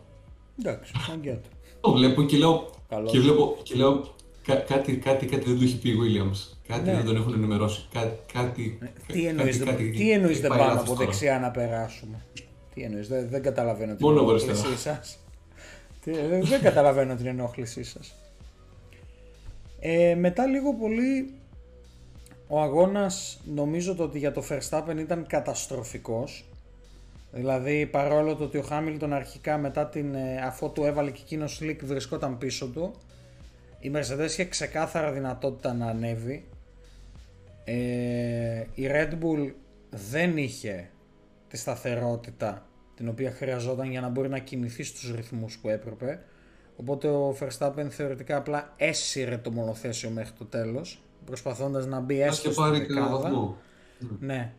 [0.59, 1.49] Εντάξει, μαγκιά του.
[1.81, 2.71] Το βλέπω και λέω.
[2.89, 3.11] Καλώς.
[3.11, 4.05] Και βλέπω και λέω
[4.43, 6.57] κα, κάτι, κάτι, κάτι δεν του έχει πει ο Williams.
[6.69, 6.95] Κάτι Ναι.
[6.97, 7.87] δεν τον έχουν ενημερώσει.
[7.93, 11.07] Κάτι, κάτι, Τι εννοείς, κάτι, κάτι, τι εννοείς δεν πάει πάμε λάθος από τώρα.
[11.11, 12.25] δεξιά να περάσουμε;
[12.75, 14.97] Τι εννοείς, δεν, δεν καταλαβαίνω την Μόνο από ενόχλησή αριστερά.
[14.97, 15.19] σας.
[16.05, 18.15] Τι, δεν, δεν καταλαβαίνω την ενόχλησή σας.
[19.81, 21.33] Ε, μετά λίγο πολύ
[22.47, 26.45] ο αγώνας νομίζω το ότι για το Verstappen ήταν καταστροφικός.
[27.33, 31.45] Δηλαδή παρόλο το ότι ο Χάμιλτον αρχικά μετά την, ε, αφού του έβαλε και εκείνο
[31.61, 32.95] slick βρισκόταν πίσω του
[33.85, 36.45] η Mercedes είχε ξεκάθαρα δυνατότητα να ανέβει
[37.65, 37.75] ε,
[38.75, 39.53] η Red Bull
[39.91, 40.91] δεν είχε
[41.55, 46.23] τη σταθερότητα την οποία χρειαζόταν για να μπορεί να κινηθεί στους ρυθμούς που έπρεπε.
[46.77, 52.29] Οπότε ο Verstappen θεωρητικά απλά έσυρε το μονοθέσιο μέχρι το τέλος, προσπαθώντας να μπει Ας
[52.29, 53.19] έστω και στην πάρει και ένα δεκάδα.
[53.23, 53.57] βαθμό.
[54.21, 54.53] Ναι.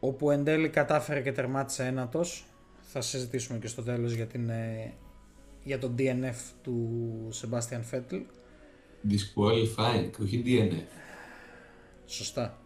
[0.00, 2.46] Όπου εν τέλει κατάφερε και τερμάτισε ένατος.
[2.80, 4.92] Θα συζητήσουμε και στο τέλος για, την, ε,
[5.64, 8.22] για τον DNF του Sebastian Vettel.
[9.08, 10.96] Disqualifying, όχι DNF.
[12.06, 12.58] Σωστά.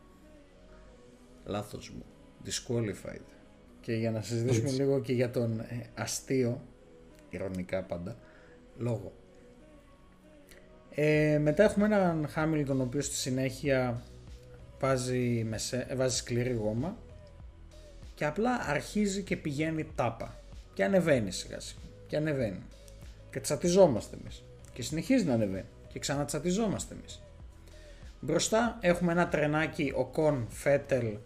[1.45, 2.05] Λάθος μου.
[2.45, 3.36] Disqualified.
[3.87, 4.81] Και για να συζητήσουμε Έτσι.
[4.81, 6.61] λίγο και για τον ε, αστείο,
[7.31, 8.17] ηρωνικά πάντα,
[8.79, 9.13] λόγο.
[10.91, 14.03] Ε, μετά έχουμε έναν Χάμιλτον ο οποίος στη συνέχεια
[14.81, 16.99] βάζει, μεσέ, ε, βάζει σκληρή γόμα
[18.15, 20.41] και απλά αρχίζει και πηγαίνει τάπα
[20.75, 22.63] και ανεβαίνει σιγά σιγά και ανεβαίνει
[23.31, 27.23] και τσατιζόμαστε εμείς και συνεχίζει να ανεβαίνει και ξανατσατιζόμαστε εμείς
[28.21, 31.17] Μπροστά έχουμε ένα τρενάκι Οκόν, Φέτελ,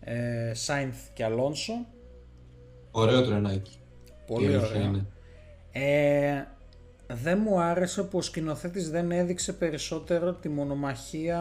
[0.00, 1.86] ε, Σάινθ και Αλόνσο.
[2.92, 3.72] Ωραίο τρενάκι.
[4.26, 4.82] Πολύ Η αλήθεια ωραίο.
[4.82, 5.06] είναι.
[5.72, 6.44] Ε,
[7.06, 11.40] δεν μου άρεσε που ο σκηνοθέτης δεν έδειξε περισσότερο τη μονομαχία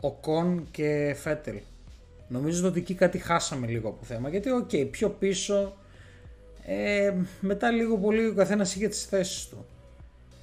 [0.00, 1.58] Οκόν και Φέτελ.
[2.28, 4.28] Νομίζω ότι εκεί κάτι χάσαμε λίγο από θέμα.
[4.28, 5.72] Γιατί, οκ, πιο πίσω,
[6.66, 9.64] ε, μετά λίγο πολύ ο καθένας είχε τις θέσεις του.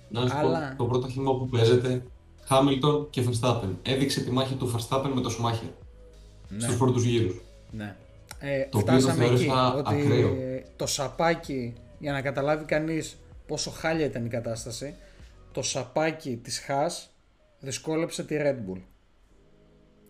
[0.10, 2.04] Να σου Αλλά- πω, το πρώτο χήμα που παίζεται,
[2.46, 3.70] Χάμιλτον και Verstappen.
[3.84, 5.68] Έδειξε τη μάχη του Verstappen με το Σουμάχερ
[6.50, 6.60] Ναι.
[6.60, 7.42] στους πρώτους γύρους.
[7.72, 7.96] Ναι.
[8.46, 10.28] Ε, Το οποίο το φτάσαμε εκεί θεώρησα ότι ακραίο.
[10.28, 14.96] ε, το σαπάκι, για να καταλάβει κανείς πόσο χάλια ήταν η κατάσταση,
[15.52, 17.08] το σαπάκι της Haas
[17.60, 18.82] δυσκόλεψε τη Red Bull.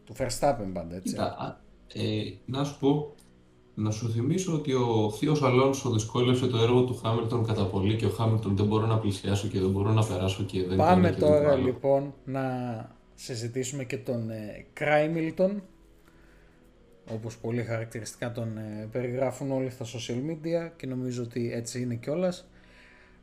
[0.05, 1.09] Του Verstappen πάντα, έτσι.
[1.09, 1.61] Κοίτα, α,
[1.99, 3.13] ε, να σου πω,
[3.73, 8.05] να σου θυμίσω ότι ο θείος Αλόνσο δυσκόλεψε το έργο του Χάμιλτον κατά πολύ και
[8.05, 11.13] ο Χάμιλτον δεν μπορώ να πλησιάσω και δεν μπορώ να περάσω και δεν Πάμε κάνει
[11.15, 11.63] και δεν το τώρα άλλο.
[11.63, 12.41] λοιπόν να
[13.15, 15.51] συζητήσουμε και τον ε, Crimilton
[17.11, 21.95] όπως πολύ χαρακτηριστικά τον ε, περιγράφουν όλοι στα social media και νομίζω ότι έτσι είναι
[21.95, 22.47] κιόλας.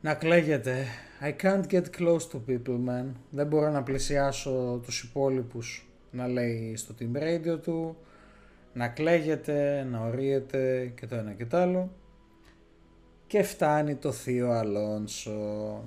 [0.00, 0.84] Να κλαίγεται.
[1.20, 3.04] I can't get close to people man.
[3.30, 7.96] Δεν μπορώ να πλησιάσω τους υπόλοιπους να λέει στο team radio του.
[8.72, 11.90] Να κλαίγεται, να ορίεται και το ένα και το άλλο.
[13.26, 15.82] Και φτάνει το θείο Αλόνσο.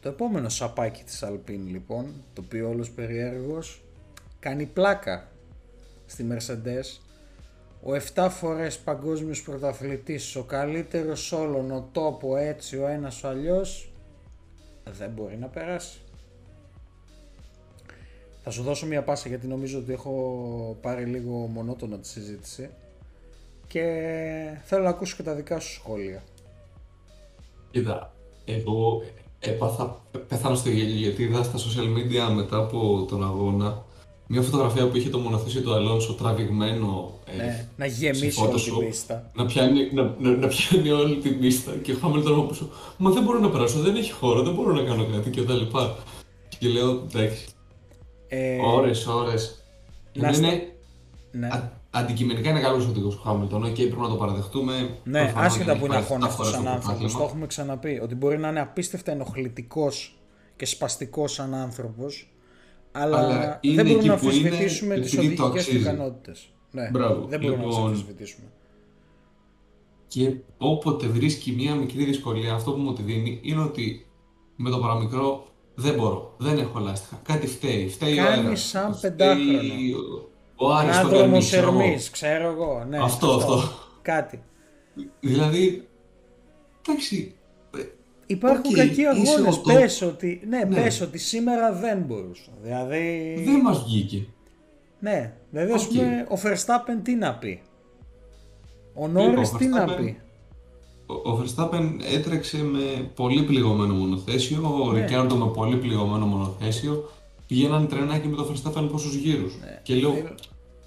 [0.00, 3.84] Το επόμενο σαπάκι της Alpine λοιπόν, το οποίο όλος περιέργως
[4.38, 5.28] κάνει πλάκα
[6.06, 7.00] στη Mercedes.
[7.82, 13.92] Ο 7 φορές παγκόσμιος πρωταθλητής, ο καλύτερος όλων, ο τόπο έτσι, ο ένας ο αλλιώς,
[14.98, 15.98] δεν μπορεί να περάσει.
[18.42, 22.70] Θα σου δώσω μια πάσα γιατί νομίζω ότι έχω πάρει λίγο μονότονα τη συζήτηση
[23.66, 23.82] και
[24.64, 26.22] θέλω να ακούσω και τα δικά σου σχόλια.
[27.70, 28.14] Κοίτα,
[28.44, 29.02] εγώ
[29.38, 33.84] έπαθα, πέθανα στο γέλιο γιατί είδα στα social media μετά από τον αγώνα
[34.26, 38.60] μια φωτογραφία που είχε το μονοθέσιο του Αλόνσο τραβηγμένο ε, Ναι, να γεμίσει σε όλη
[38.62, 39.30] την Photoshop, πίστα.
[39.34, 42.68] να πιάνει, να, να, να πιάνει όλη την πίστα και ο Χάμιλτον από πίσω.
[42.96, 45.54] Μα δεν μπορώ να περάσω, δεν έχει χώρο, δεν μπορώ να κάνω κάτι και τα
[45.54, 45.96] λοιπά.
[46.58, 47.44] Και λέω εντάξει,
[48.28, 49.62] Ε, ώρες, ώρες.
[50.12, 50.50] να Είναι, στα-
[51.32, 51.46] ναι.
[51.46, 54.90] α, αντικειμενικά είναι καλός οδηγός ο Χάμιλτον, οκ, πρέπει να το παραδεχτούμε.
[55.04, 56.92] Ναι, Προφανώς άσχετα δεν που είναι έχει πάρει αχώνευτο 7 φορές σαν το άνθρωπο.
[56.92, 57.28] Το πρωτάθλημα.
[57.28, 58.00] έχουμε ξαναπεί.
[58.02, 60.18] Ότι μπορεί να είναι απίστευτα ενοχλητικός
[60.56, 62.28] και σπαστικός σαν άνθρωπος.
[62.98, 65.70] Αλλά, Αλλά είναι δεν μπορούμε εκεί να που είναι αμφισβητήσουμε τις επειδή το οδηγικέ του
[65.70, 65.94] αξίζει.
[65.94, 66.48] ικανότητες.
[66.70, 67.24] Ναι, Μπράβο.
[67.28, 68.46] δεν μπορούμε να τις Λοιπόν, αμφισβητήσουμε.
[70.08, 74.06] Και όποτε βρίσκει μία μικρή δυσκολία, αυτό που μου τη δίνει είναι ότι
[74.56, 76.34] με το παραμικρό δεν μπορώ.
[76.38, 77.20] Δεν έχω λάστιχα.
[77.24, 77.88] Κάτι φταίει.
[77.88, 78.60] Φταίει ο Κάνει αέρας.
[78.60, 79.58] σαν Φταίει πεντάχρονο.
[80.56, 81.80] Ο Άρης το Ανάδρομο κάνει, ξέρω εγώ.
[81.80, 82.84] Ερμή, ξέρω εγώ.
[82.88, 83.62] Ναι, Αυτό, αυτό.
[84.02, 84.42] Κάτι.
[85.20, 85.88] Δηλαδή,
[86.88, 87.45] εντάξει, ε,
[88.26, 89.56] Υπάρχουν Οκ, κακοί είσαι αγώνες.
[89.56, 90.74] ο- Πες ότι, ναι, Ναι.
[90.82, 92.50] πες ότι σήμερα δεν μπορούσα.
[92.62, 93.34] Δηλαδή.
[93.44, 94.26] δεν μας βγήκε.
[95.00, 95.88] Ναι, δηλαδή ας Οκ.
[95.88, 97.60] πούμε ο Verstappen τι να πει;
[98.94, 100.18] Ο Λοιπόν, Norris τι να Verstappen- πει;
[101.06, 105.04] Ο ο Verstappen έτρεξε με πολύ πληγωμένο μονοθέσιο, ο Ναι.
[105.08, 107.10] Ricciardo με πολύ πληγωμένο μονοθέσιο.
[107.46, 109.54] Πηγαίναν τρενάκι με το Verstappen πόσους γύρους.
[109.82, 110.26] Και λέω, Δηλ-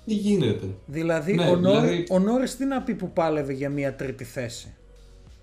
[0.06, 3.70] τι γίνεται; Δηλαδή, Ναι, ο, Norris, δηλαδή- ο Norris τι να πει που πάλευε για
[3.70, 4.74] μια τρίτη θέση;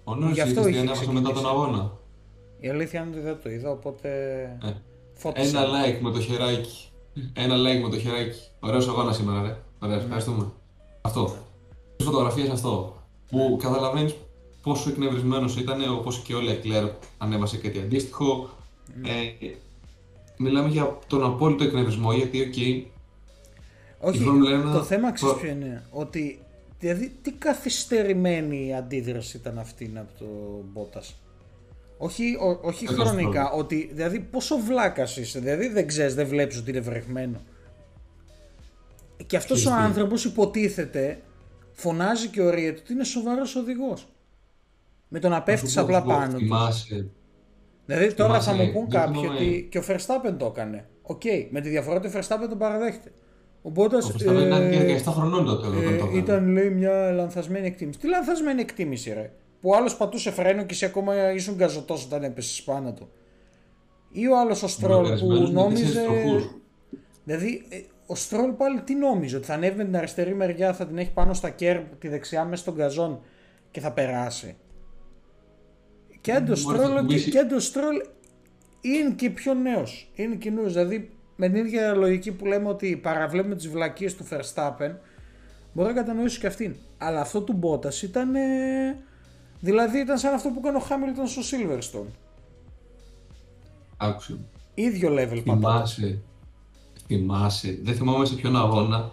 [0.09, 1.55] Ο Νόρις Γι' αυτό είδες τι είχε ανέβασε μετά τον ξεκινήσει.
[1.63, 1.93] αγώνα.
[2.61, 4.09] Η αλήθεια είναι ότι δεν το είδα, οπότε
[4.65, 4.73] Ε,
[5.15, 5.59] φώτισέ με.
[5.59, 6.89] Ένα like με το χεράκι.
[7.33, 8.39] Ένα like με το χεράκι.
[8.61, 9.57] Ωραίος αγώνας σήμερα, ρε.
[9.83, 10.47] Ωραία, ευχαριστούμε.
[11.03, 11.35] Αυτό.
[11.97, 12.97] Τις φωτογραφίες αυτό.
[13.31, 14.15] Που καταλαβαίνεις
[14.63, 18.49] πόσο εκνευρισμένος ήταν, όπως και ο Leclerc ανέβασε κάτι αντίστοιχο.
[19.05, 19.47] Ε,
[20.37, 22.55] μιλάμε για τον απόλυτο εκνευρισμό, γιατί, οκ,
[24.09, 26.41] Όχι, η Formula 1 το θέμα ξέρεις προ- ποιο είναι; Ότι,
[26.79, 30.27] δηλαδή, τι καθυστερημένη αντίδραση ήταν αυτή από το
[30.75, 31.15] Bottas.
[31.99, 36.27] Όχι, ο- όχι Δεν το χρονικά, ότι δηλαδή πόσο βλάκας είσαι, δηλαδή δεν ξέρεις, δεν
[36.27, 37.41] βλέπεις ότι είναι βρεγμένο.
[39.27, 39.85] Και αυτός ο Ξέρεις τι.
[39.85, 41.21] άνθρωπος υποτίθεται,
[41.73, 44.09] φωνάζει και ορίεται ότι είναι σοβαρός οδηγός.
[45.09, 46.39] Με το να πέφτεις σου πω, απλά σου πω, πάνω του.
[46.39, 47.09] Θυμάσαι,
[47.87, 49.39] Δηλαδή τώρα θα Θυμάσαι, μου πούν δεν κάποιοι θυμάμαι.
[49.39, 50.89] ότι και ο Verstappen το έκανε.
[51.03, 53.13] Οκ, με τη διαφορά ότι ο Verstappen τον παραδέχεται.
[53.67, 56.19] Ο Bottas ο Verstappen ήταν ε, και 17 χρονών τότε όταν το ε, έκανε.
[56.19, 57.99] ήταν λέει μια λανθασμένη εκτίμηση.
[57.99, 59.33] Τι λανθασμένη εκτίμηση ρε.
[59.61, 63.09] Που ο άλλος πατούσε φρένο και εσύ ακόμα ήσουν γκαζωτός όταν έπεσε πάνω του.
[64.11, 66.03] Ή ο άλλος ο Στρόλ που Λογαριασμένους με τέσσερις νόμιζε...
[66.03, 66.51] τροχούς.
[67.25, 70.87] Δηλαδή ε, ο Στρόλ πάλι τι νόμιζε, ότι θα ανέβει με την αριστερή μεριά, θα
[70.87, 73.21] την έχει πάνω στα κέρ, τη δεξιά μέσα στον καζόν
[73.71, 74.57] και θα περάσει.
[76.21, 77.97] Και αν το Μπορείς να Στρόλ, και, κουμπίσεις- και αν το Στρόλ
[78.81, 82.97] είναι και πιο νέος, είναι και νέος, δηλαδή με την ίδια λογική που λέμε ότι
[82.97, 84.95] παραβλέπουμε τις βλακίες του Verstappen,
[85.73, 86.77] μπορεί να κατανοήσω και αυτήν.
[86.99, 88.41] Αλλά αυτό του Bottas ήταν, ε,
[89.61, 92.11] δηλαδή ήταν σαν αυτό που έκανε ο Χάμιλτον στο Silverstone.
[93.97, 94.39] Άκουσε με.
[94.75, 95.87] Ίδιο level πατάτα.
[95.87, 96.19] Θυμάσαι,
[97.07, 99.11] θυμάσαι, δεν θυμάμαι σε ποιον αγώνα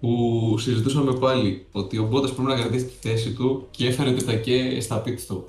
[0.00, 4.24] που συζητούσαμε πάλι ότι ο Μπότας πρέπει να κρατήσει τη θέση του και έφερε το
[4.24, 5.42] τακέ στα pit stop.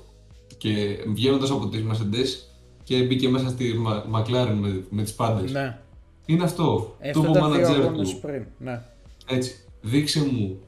[0.58, 2.55] Και βγαίνοντας από τις Mercedes
[2.86, 5.52] και μπήκε μέσα στη Μα- McLaren με, με τις πάντες.
[5.52, 5.78] Ναι.
[6.26, 8.20] Είναι αυτό; Ε, το Αυτό είπε ο ήταν δύο manager αγώνες του.
[8.20, 8.46] πριν.
[8.58, 8.82] Ναι.
[9.26, 9.60] Έτσι.
[9.80, 10.58] Δείξε μου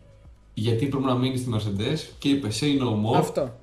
[0.54, 3.16] γιατί πρέπει να μείνεις στη Mercedes και είπε say no more.
[3.18, 3.54] Αυτό.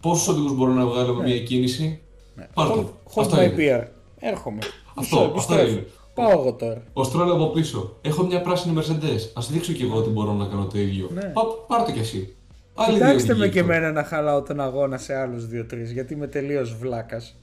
[0.00, 2.00] Πόσους οδηγούς μπορώ να βγάλω με μια κίνηση;
[2.34, 2.46] Ναι.
[2.54, 2.92] Πάρ' Hold, το.
[3.14, 3.54] hold Αυτό my είναι.
[3.56, 3.86] beer.
[4.20, 4.58] Έρχομαι.
[4.94, 5.70] Αυτό, Μισό, αυτό επιστρέφω.
[5.72, 5.86] είναι.
[6.14, 6.82] Πάω εγώ τώρα.
[6.92, 7.96] Ο Στρόλ από πίσω.
[8.02, 9.20] Έχω μια πράσινη Mercedes.
[9.32, 11.08] Α δείξω κι εγώ ότι μπορώ να κάνω το ίδιο.
[11.14, 11.20] Ναι.
[11.22, 12.34] Πά, πάρ' το κι εσύ.
[12.74, 13.76] Άλλοι Κοιτάξτε δύο με και οδηγοί τώρα.
[13.86, 17.36] εμένα να χαλάω τον αγώνα σε άλλους δύο-τρεις γιατί είμαι τελείως βλάκας.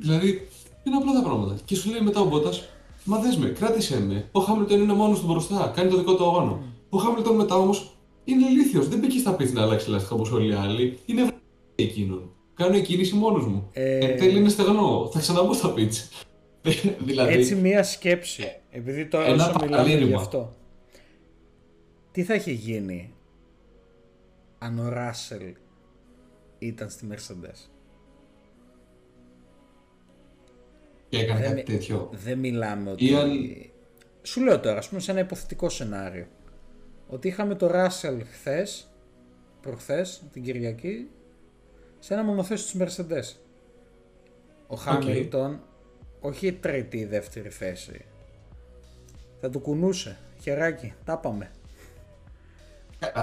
[0.00, 0.48] Δηλαδή,
[0.84, 1.58] είναι απλά τα πράγματα.
[1.64, 2.68] Και σου λέει μετά ο Μπότας,
[3.04, 4.28] Μα δες με, κράτησε με.
[4.32, 5.72] Ο Χάμιλτον είναι μόνος του μπροστά.
[5.76, 6.58] Κάνει το δικό του αγώνα.
[6.90, 8.88] Ο Χάμιλτον μετά όμως είναι ηλίθιος.
[8.88, 10.98] Δεν μπήκε στα πίστη να αλλάξει λάστιχα όπως όλοι οι άλλοι.
[11.06, 11.34] Είναι βρε
[11.74, 12.30] εκείνον.
[12.54, 13.68] Κάνω η κίνηση μόνος μου.
[13.72, 15.08] Ε, Εν τέλει είναι στεγνό.
[15.12, 16.04] Θα ξαναμπω στα πίτσα.
[17.06, 20.08] δηλαδή, Έτσι μία σκέψη, επειδή τώρα Ένα όσο μιλάμε παραλήρημα.
[20.08, 20.56] γι' αυτό.
[22.12, 23.12] Τι θα είχε γίνει
[24.58, 25.42] αν ο Ράσελ
[26.58, 27.68] ήταν στη Mercedes;
[31.10, 32.08] Και έκανε δεν κάτι μι- τέτοιο.
[32.12, 33.10] Δεν μιλάμε ότι...
[33.10, 33.70] Ή αν-
[34.22, 36.26] Σου λέω τώρα, ας πούμε σε ένα υποθετικό σενάριο.
[37.08, 38.88] Ότι είχαμε το Ράσελ χθες,
[39.60, 41.08] προχθές, την Κυριακή,
[41.98, 43.36] σε ένα μονοθέσιο της Mercedes.
[44.66, 45.60] Ο Χάμιλτον,
[46.20, 48.04] όχι η τρίτη ή δεύτερη θέση.
[49.40, 50.18] Θα του κουνούσε.
[50.42, 51.50] Χεράκι, τα πάμε.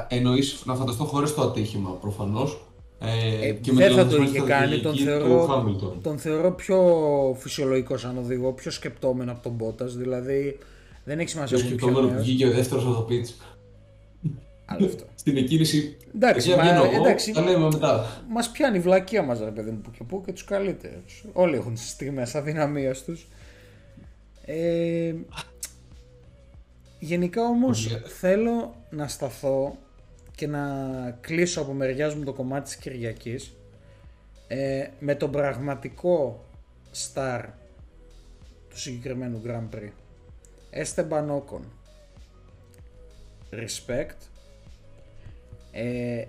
[0.08, 2.67] Εννοείς να φανταστώ χωρίς το ατύχημα προφανώς.
[3.00, 5.52] Ε, Ε, και με δεν τη θα το λανθασμένη είχε κάνει, τον στρατηγική θεωρώ, του
[5.52, 6.02] Χάμιλτον.
[6.02, 6.78] τον θεωρώ πιο
[7.40, 10.58] φυσιολογικό σαν οδηγό, πιο σκεπτόμενο από τον Bottas, δηλαδή
[11.04, 12.26] δεν έχει σημασία Το που είναι πιο σκεπτόμενο που νέος.
[12.28, 13.30] βγήκε ο δεύτερος από το pitch.
[14.66, 15.04] Άλλο αυτό.
[15.22, 15.98] Στην εκκίνηση.
[16.16, 17.32] Εντάξει, Εκεί μα- βγαίνω εγώ, εντάξει.
[17.32, 18.22] τα λέμε μετά.
[18.30, 21.26] Μας πιάνει η βλακεία μας, ρε παιδί μου, που και που και τους καλύτερους.
[21.34, 23.28] Όλοι έχουν τις στιγμές αδυναμίας τους.
[24.46, 25.14] Ε,
[27.00, 28.02] γενικά όμως Όχι.
[28.20, 29.78] θέλω να σταθώ
[30.38, 30.64] και να
[31.22, 33.54] κλείσω από μεριάς μου το κομμάτι της Κυριακής
[34.48, 36.46] ε, με τον πραγματικό
[36.94, 37.44] star
[38.70, 39.92] του συγκεκριμένου Grand Prix.
[40.84, 41.62] Esteban Ocon.
[43.52, 44.18] Respect.
[45.72, 46.26] Ε,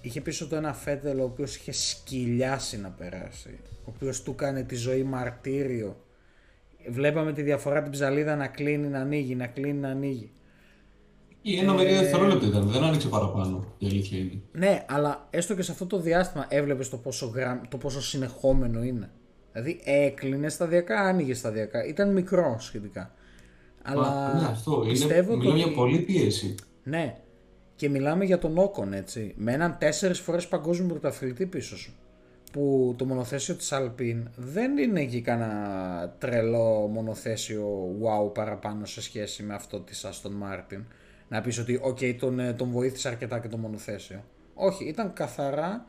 [0.00, 3.58] είχε πίσω του ένα Φέτελ ο οποίος είχε σκυλιάσει να περάσει.
[3.84, 5.96] Ο οποίος του έκανε τη ζωή μαρτύριο.
[6.88, 10.30] Βλέπαμε τη διαφορά την ψαλίδα να κλείνει, να ανοίγει, να κλείνει, να ανοίγει.
[11.42, 13.64] Ή ένα μερίδιο δευτερόλεπτο ήταν, δεν άνοιξε παραπάνω.
[13.78, 14.40] Η αλήθεια είναι.
[14.52, 17.60] Ναι, αλλά έστω και σε αυτό το διάστημα έβλεπες το πόσο, γραμ...
[17.68, 19.10] το πόσο συνεχόμενο είναι.
[19.52, 21.84] Δηλαδή έκλεινε σταδιακά, άνοιγες σταδιακά.
[21.86, 23.14] Ήταν μικρό σχετικά.
[23.82, 24.84] Αλλά Μα, ναι, αυτό.
[24.88, 26.54] πιστεύω είναι, μιλάω ότι- για πολλή πίεση.
[26.82, 27.16] Ναι.
[27.76, 29.34] Και μιλάμε για τον Όκον, έτσι.
[29.36, 31.92] Με έναν τέσσερις φορές παγκόσμιο πρωταθλητή πίσω σου.
[32.52, 37.66] Που το μονοθέσιο της Alpine δεν είναι και κανένα τρελό μονοθέσιο
[38.02, 40.82] wow παραπάνω σε σχέση με αυτό της Aston Martin.
[41.32, 44.24] Να πεις ότι οκ, τον, ε, τον βοήθησε αρκετά και το μονοθέσιο.
[44.54, 45.86] Όχι, ήταν καθαρά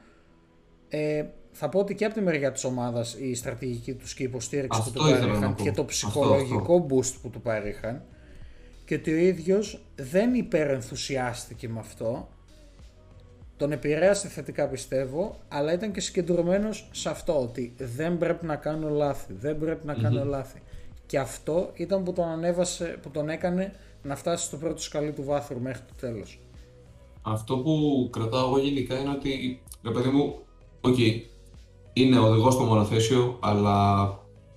[0.89, 4.25] ε, θα πω ότι και από τη μεριά της ομάδας η στρατηγική τους και η
[4.25, 5.63] υποστήριξη Αυτό που του ήθελα να παρήχαν πω.
[5.63, 8.03] και το Αυτό, ψυχολογικό boost που του παρήχαν
[8.85, 12.29] και ότι ο ίδιος δεν υπερενθουσιάστηκε με αυτό.
[13.57, 18.89] Τον επηρέασε θετικά πιστεύω αλλά ήταν και συγκεντρωμένος σε αυτό ότι δεν πρέπει να κάνω
[18.89, 20.61] λάθη δεν πρέπει να κάνω λάθη.
[21.05, 25.23] Και αυτό ήταν που τον ανέβασε που τον έκανε να φτάσεις στο πρώτο σκαλί του
[25.23, 26.39] βάθρου μέχρι το τέλος
[27.21, 30.35] Αυτό που κρατάω εγώ γενικά είναι ότι, ρε παιδί μου,
[30.81, 30.97] οκ,
[31.93, 34.07] είναι οδηγός στο μονοθέσιο, αλλά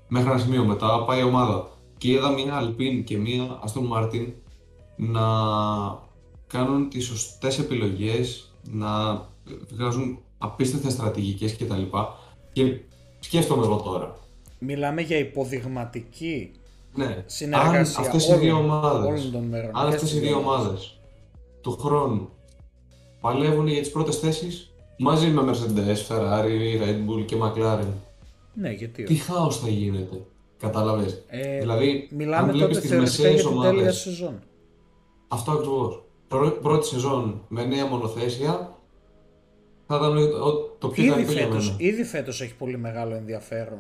[0.09, 1.71] μέχρι ένα σημείο μετά πάει η ομάδα.
[1.99, 4.27] Και είδα μια Alpine και μια Aston Martin
[4.97, 5.23] να
[6.47, 9.21] κάνουν τις σωστές επιλογές, να
[9.73, 11.83] βγάζουν απίστευτες στρατηγικές κτλ.
[12.53, 12.81] Και
[13.21, 14.17] σκέφτομαι εγώ τώρα.
[14.59, 16.51] μιλάμε για υποδειγματική
[16.97, 19.71] Ναι, συνεργασία αν αυτές οι δύο όλων- ομάδες, όλων των μέρων.
[19.75, 21.01] αν Και αυτές οι στις δύο δύο ομάδες
[21.61, 22.29] του χρόνου
[23.21, 27.87] παλεύουν για τις πρώτες θέσεις μαζί με Mercedes, Ferrari, Red Bull και McLaren,
[28.55, 29.23] Ναι, γιατί τι όχι.
[29.23, 30.21] χάος θα γίνεται,
[30.59, 31.23] κατάλαβες.
[31.29, 34.43] Ε, δηλαδή, Μιλάμε αν τότε βλέπεις τις θεωρητικά μεσαίες για την τέλεια ομάδες, σεζόν.
[35.29, 36.01] αυτό ακριβώς.
[36.29, 38.75] Πρω- Πρώτη σεζόν με νέα μονοθέσια
[39.87, 41.91] θα ήταν ο- ο- το πιο Ήδη ιδανικό για φέτος, μένα.
[41.91, 43.79] ήδη φέτος έχει πολύ μεγάλο ενδιαφέρον.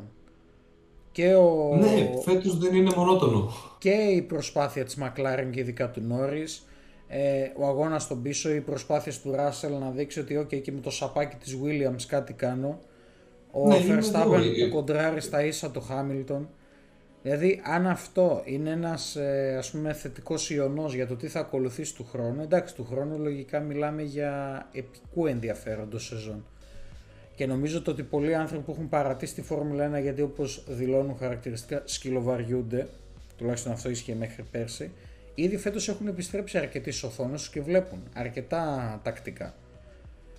[1.17, 3.53] Και, ο, Ναι, φέτος δεν είναι μονότονο.
[3.79, 6.63] και η προσπάθεια της McLaren και ειδικά του Norris,
[7.09, 10.81] ε, ο αγώνας στον πίσω, οι προσπάθειες του Russell να δείξει ότι ok, και με
[10.81, 12.79] το σαπάκι της Williams κάτι κάνω.
[13.51, 16.47] Ο Ναι, είναι Verstappen εδώ, ε, που κοντράρει στα ίσα το Hamilton.
[17.23, 21.95] Δηλαδή, αν αυτό είναι ένας ε, ας πούμε θετικός ιονός για το τι θα ακολουθήσει
[21.95, 26.45] του χρόνου, εντάξει, του χρόνου λογικά μιλάμε για επικού ενδιαφέροντος σεζόν.
[27.37, 31.17] Και νομίζω το ότι πολλοί άνθρωποι που έχουν παρατήσει τη Φόρμουλα 1 γιατί όπως δηλώνουν
[31.17, 32.89] χαρακτηριστικά σκυλοβαριούνται,
[33.37, 34.91] τουλάχιστον αυτό ίσχυε μέχρι πέρσι,
[35.35, 39.55] ήδη φέτος έχουν επιστρέψει αρκετοί στις οθόνες τους και βλέπουν αρκετά τακτικά.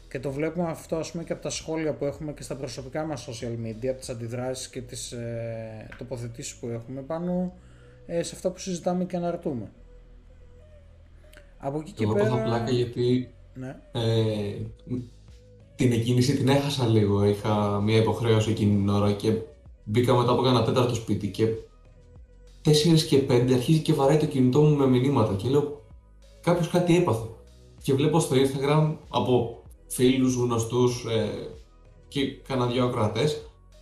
[0.09, 3.05] Και το βλέπουμε αυτό ας πούμε και από τα σχόλια που έχουμε και στα προσωπικά
[3.05, 7.53] μας social media, από τις αντιδράσεις και τις ε, τοποθετήσεις που έχουμε πάνω
[8.05, 9.71] ε, σε αυτά που συζητάμε και αναρτούμε.
[11.57, 12.25] Από εκεί και Εγώ πέρα...
[12.25, 13.75] έπαθα πλάκα γιατί Ναι.
[13.91, 14.55] Ε,
[15.77, 17.25] την εκκίνηση την έχασα λίγο.
[17.25, 19.33] Είχα μια υποχρέωση εκείνη την ώρα και
[19.83, 21.47] μπήκα μετά από ένα τέταρτο σπίτι και
[22.65, 22.71] 4
[23.07, 25.81] και 5 αρχίζει και βαράει το κινητό μου με μηνύματα και λέω
[26.41, 27.27] κάποιος κάτι έπαθε.
[27.83, 31.29] Και βλέπω στο Instagram από φίλους, γνωστούς ε,
[32.07, 33.41] και κανένα δυο ακροατές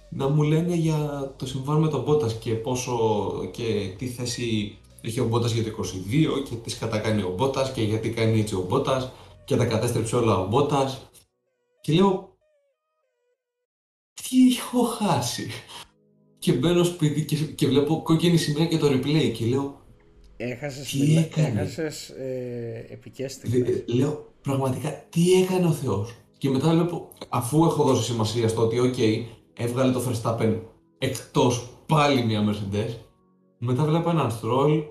[0.09, 2.97] να μου λένε για το συμβάν με τον Μπότας και πόσο
[3.51, 7.71] και τι θέση έχει ο Μπότας για το 22 και τις σκατά κάνει ο Μπότας
[7.71, 9.11] και γιατί κάνει έτσι ο Μπότας
[9.45, 11.09] και τα κατέστρεψε όλα ο Μπότας
[11.85, 12.37] και λέω
[14.13, 15.47] τι έχω χάσει;
[16.39, 19.81] Και μπαίνω σπίτι και, και βλέπω κόκκινη σημαία και το replay και λέω
[20.37, 23.69] Έχασες, Τι μιλά- έκανες; έχασες ε, επικές Δε- στιγμές.
[23.69, 28.61] ε, λέω πραγματικά τι έκανε ο Θεός; Και μετά βλέπω, αφού έχω δώσει σημασία στο
[28.61, 28.97] ότι, οκ,
[29.53, 30.59] έβγαλε το Verstappen
[30.97, 32.93] εκτός πάλι μια Mercedes,
[33.57, 34.83] μετά βλέπω έναν Stroll,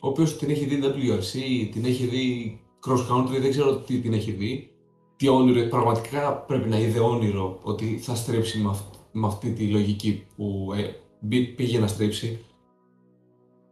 [0.00, 4.12] ο οποίος την έχει δει WRC, την έχει δει cross country, δεν ξέρω τι την
[4.12, 4.72] έχει δει.
[5.18, 9.66] Τι όνειρο, πραγματικά πρέπει να είδε όνειρο ότι θα στρίψει με, αυ- με αυτή τη
[9.66, 10.82] λογική που ε,
[11.20, 12.38] μπή- πήγε να στρίψει.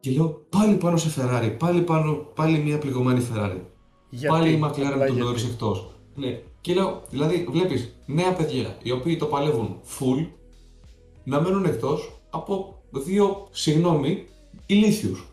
[0.00, 3.60] Και λέω πάλι πάνω σε Ferrari, πάλι, πάνω, πάλι μια πληγωμένη Ferrari.
[4.10, 5.22] Γιατί, Πάλι η απλά McLaren τον γιατί.
[5.30, 5.90] Norris εκτός.
[6.14, 6.40] Ναι.
[6.60, 10.26] Και λέω, δηλαδή, βλέπεις νέα παιδιά οι οποίοι το παλεύουν full
[11.24, 14.24] να μένουν εκτός από δύο, συγγνώμη,
[14.66, 15.26] ηλίθιους.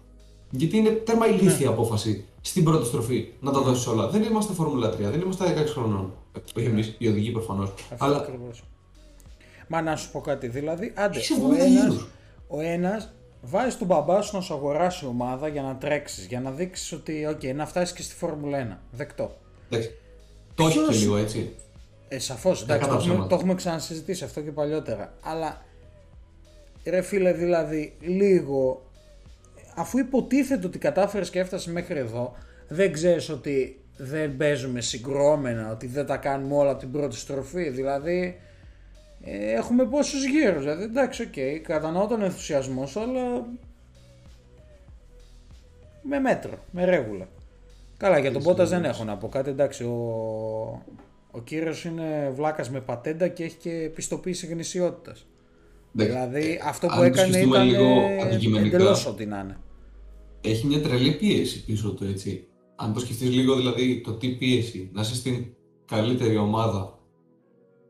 [0.50, 4.08] Γιατί είναι τέρμα ηλίθια απόφαση στην πρώτη στροφή να τα δώσεις όλα.
[4.10, 6.14] Δεν είμαστε Φόρμουλα 3, δεν είμαστε 16 χρονών.
[6.34, 7.74] Ε, Όχι εμείς, οι οδηγοί προφανώς.
[7.92, 8.64] Αυτό Αλλά ακριβώς.
[9.68, 12.08] Μα να σου πω κάτι, δηλαδή, άντε, Είσαι ο 70 ένας, γύρους.
[12.48, 16.52] ο ένας βάζει τον μπαμπά σου να σου αγοράσει ομάδα για να τρέξεις, για να
[16.52, 19.38] δείξεις ότι, οκ, να φτάσεις και στη Φόρμουλα 1, δεκτό.
[19.70, 19.92] εντάξει.
[20.56, 21.56] Το έχει και Ποιος- λίγο έτσι.
[22.08, 23.30] Ε, σαφώς, εντάξει, κατά το έχουμε, ψέματα.
[23.30, 25.62] το έχουμε ξανασυζητήσει αυτό και παλιότερα, αλλά,
[26.86, 28.82] ρε φίλε, δηλαδή, λίγο,
[29.76, 32.36] αφού υποτίθεται ότι κατάφερες και έφτασες μέχρι εδώ,
[32.68, 37.70] δεν ξέρεις ότι δεν παίζουμε συγκρουόμενα, ότι δεν τα κάνουμε όλα από την πρώτη στροφή,
[37.70, 38.40] δηλαδή,
[39.22, 43.46] ε, έχουμε πόσους γύρους, δηλαδή, εντάξει, οκ, κατανοώ τον ενθουσιασμό σου, αλλά
[46.02, 47.28] με μέτρο, με ρέγουλα.
[47.98, 49.96] Καλά, για τον Μπότας δεν έχω να πω κάτι, εντάξει, ο,
[51.32, 55.26] ο κύριος είναι βλάκας με πατέντα και έχει και πιστοποίηση γνησιότητας.
[55.96, 58.76] Εντάξει, Δηλαδή, αυτό που αν το έκανε σκεφτούμε ήταν λίγο ε, αντικειμενικά.
[58.76, 59.58] εντελώς ό,τι να είναι.
[60.44, 62.48] Έχει μια τρελή πίεση πίσω του έτσι.
[62.76, 65.46] Αν το σκεφτείς λίγο, δηλαδή το τι πίεση, να είσαι στην
[65.86, 67.00] καλύτερη ομάδα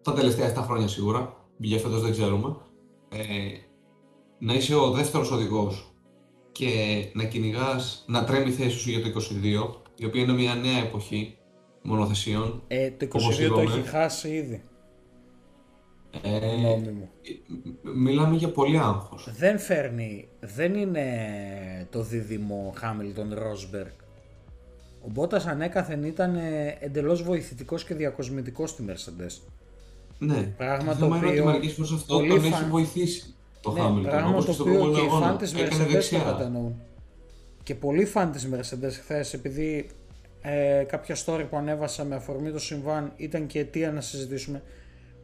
[0.01, 2.55] τα τελευταία 7 χρόνια σίγουρα, για φέτος δεν ξέρουμε,
[3.09, 3.23] ε,
[4.39, 5.93] να είσαι ο δεύτερος οδηγός
[6.51, 6.69] και
[7.13, 10.77] να κυνηγάς, να τρέμει η θέση σου για το 22, η οποία είναι μια νέα
[10.77, 11.37] εποχή
[11.81, 12.63] μονοθεσιών.
[12.67, 13.61] Ε, το 22 Όπως το είπαμε.
[13.63, 14.63] έχει χάσει ήδη,
[16.21, 17.09] Ε, γνώμη μου.
[17.95, 19.29] μιλάμε για πολύ άγχος.
[19.37, 21.07] Δεν φέρνει, δεν είναι
[21.91, 23.91] το δίδυμο Χάμιλτον Ρόσμπεργκ.
[25.05, 29.41] Ο Μπότας ανέκαθεν ήταν ε, εντελώς βοηθητικός και διακοσμητικός στη Mercedes.
[30.19, 32.69] Ναι, Πράγμα το το θέμα είναι ότι οποίο μερικές φορές αυτό πολύ τον φαν- έχει
[32.69, 34.01] βοηθήσει το Ναι, Hamilton.
[34.03, 35.25] πράγμα όπως το στο οποίο προηγούμενο και οι αγώνα.
[35.25, 36.19] φαν της Έκανε Mercedes το δεξιά.
[36.19, 36.81] κατανοούν.
[37.63, 39.89] Και πολλοί φαν της Mercedes χθες, επειδή
[40.41, 44.61] ε, κάποια story που ανέβασα με αφορμή το συμβάν ήταν και αιτία να συζητήσουμε.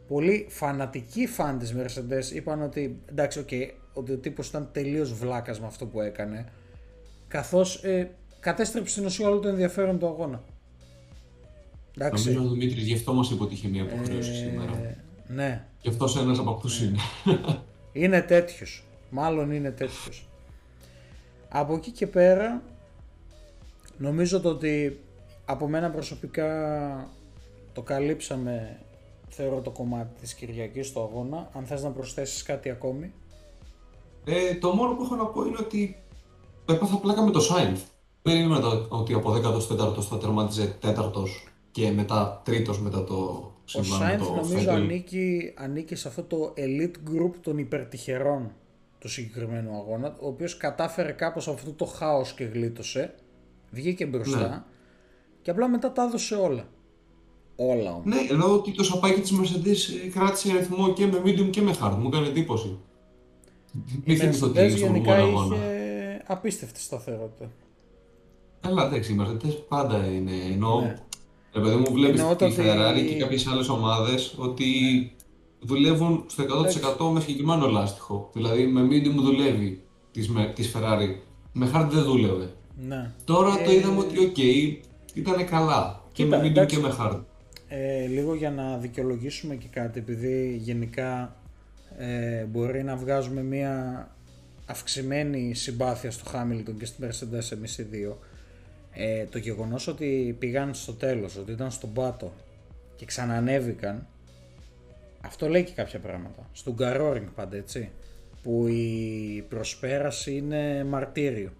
[0.10, 3.50] Πολλοί φανατικοί φαν της Mercedes είπαν ότι εντάξει, οκ,
[3.94, 6.46] ότι ο τύπος ήταν τελείως βλάκας με αυτό που έκανε,
[7.28, 10.44] καθώς ε, κατέστρεψε στην ουσία όλο το ενδιαφέρον του αγώνα.
[11.98, 12.32] Εντάξει.
[12.32, 14.78] Νομίζω ο Δημήτρης γι' αυτό μας υποτύχει μια υποχρέωση σήμερα.
[14.78, 14.98] Ε,
[15.28, 16.98] ναι, Γι' αυτός ένας από αυτούς είναι.
[17.92, 18.84] Είναι τέτοιος.
[19.10, 20.28] Μάλλον είναι τέτοιος.
[21.50, 22.62] Από εκεί και πέρα,
[23.98, 25.00] νομίζω το ότι
[25.46, 27.10] από μένα προσωπικά
[27.74, 28.80] το καλύψαμε,
[29.30, 31.50] θεωρώ το κομμάτι της Κυριακής στο αγώνα.
[31.54, 33.14] Αν θες να προσθέσεις κάτι ακόμη.
[34.26, 35.98] Ε, το μόνο που έχω να πω είναι ότι
[36.70, 37.82] έπαθα πλάκα με το Σάινθ.
[38.22, 43.52] Δεν περίμενα το- ότι από 14ο θα τερμάτιζε τέταρτος και μετά τρίτος μετά το Ο
[43.66, 44.76] συμβάν με Σάινθ το νομίζω Φέτελ.
[44.76, 48.52] ανήκει, ανήκει σε αυτό το elite group των υπερτυχερών
[49.00, 53.16] του συγκεκριμένου αγώνα, ο οποίος κατάφερε κάπως από αυτό το χάος και γλίτωσε,
[53.72, 54.62] βγήκε μπροστά Ναι.
[55.42, 56.68] και απλά μετά τα έδωσε όλα.
[57.62, 58.06] Όλα όμως.
[58.06, 61.76] Ναι, ενώ ότι το σαπάκι της Mercedes ε, κράτησε ρυθμό και με medium και με
[61.82, 61.96] hard.
[62.00, 62.78] Μου έκανε εντύπωση.
[63.86, 65.56] Η Μην θυμηθώ τι Mercedes είναι στον γενικά προηγούμενο αγώνα.
[65.56, 67.50] είχε απίστευτη σταθερότητα.
[68.62, 70.32] Καλά, εντάξει, οι Mercedes πάντα είναι.
[70.54, 70.96] Ενώ, Ναι.
[71.54, 74.66] ρε παιδί μου, βλέπεις Εννοώ τη το ότι- Ferrari και κάποιες άλλες ομάδες ότι
[75.60, 78.30] δουλεύουν στο 100% με συγκεκριμένο λάστιχο.
[78.34, 79.82] Δηλαδή, με medium δουλεύει
[80.12, 81.16] της, με- της Ferrari.
[81.54, 82.54] Με hard δεν δούλευε.
[82.88, 83.12] Ναι.
[83.26, 84.38] Τώρα το Ε, είδαμε ότι, οκ,
[85.14, 86.04] ήταν καλά.
[86.12, 86.76] Και Κοίτα, με medium εντάξει.
[86.76, 87.20] και με hard.
[87.72, 91.36] Ε, λίγο για να δικαιολογήσουμε και κάτι, επειδή γενικά
[91.98, 94.08] ε, μπορεί να βγάζουμε μια
[94.66, 98.20] αυξημένη συμπάθεια στο Χάμιλτον και στη Mercedes εμείς οι δύο.
[98.94, 102.34] Ε, το γεγονός ότι πήγαν στο τέλος, ότι ήταν στον πάτο
[102.96, 104.08] και ξανανέβηκαν,
[105.22, 106.50] αυτό λέει και κάποια πράγματα.
[106.54, 107.90] Στον Γκαρόρινγκ πάντα έτσι,
[108.44, 111.52] που η προσπέραση είναι μαρτύριο.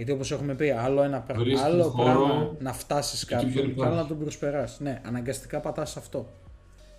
[0.00, 3.40] Γιατί όπως έχουμε πει, άλλο ένα πράγμα, Βρίσκεις άλλο χώρο πράγμα να φτάσεις εκεί που
[3.40, 3.96] δεν κάποιον και άλλο υπάρχει.
[3.96, 4.80] να τον προσπεράσεις.
[4.80, 6.26] Ναι, αναγκαστικά πατάς αυτό.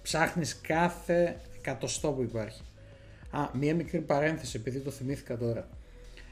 [0.01, 2.61] Ψάχνεις κάθε εκατοστό που υπάρχει.
[3.31, 5.67] Α, μία μικρή παρένθεση επειδή το θυμήθηκα τώρα.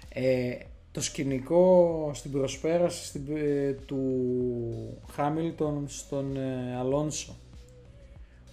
[0.09, 0.55] Ε,
[0.91, 4.01] το σκηνικό στην προσπέραση στην, ε, του
[5.11, 7.36] Χάμιλτον στον ε, Αλόνσο.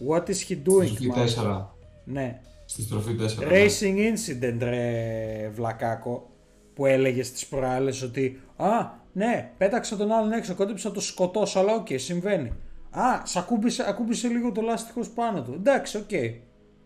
[0.09, 1.63] What is he Στη doing, στροφή μάλλον.
[1.63, 1.75] 4.
[2.05, 2.41] Ναι.
[2.65, 3.17] Στη στροφή 4.
[3.17, 3.47] ναι.
[3.51, 6.31] Racing incident ρε βλακάκο
[6.77, 11.59] που έλεγε στις προάλλες ότι Α, ναι, πέταξα τον άλλον έξω, κόντεψα να το σκοτώσω,
[11.59, 12.53] αλλά οκ, συμβαίνει.
[12.91, 15.53] Α, σ' ακούμπησε, ακούμπησε λίγο το λάστιχος πάνω του.
[15.53, 16.11] Εντάξει, οκ.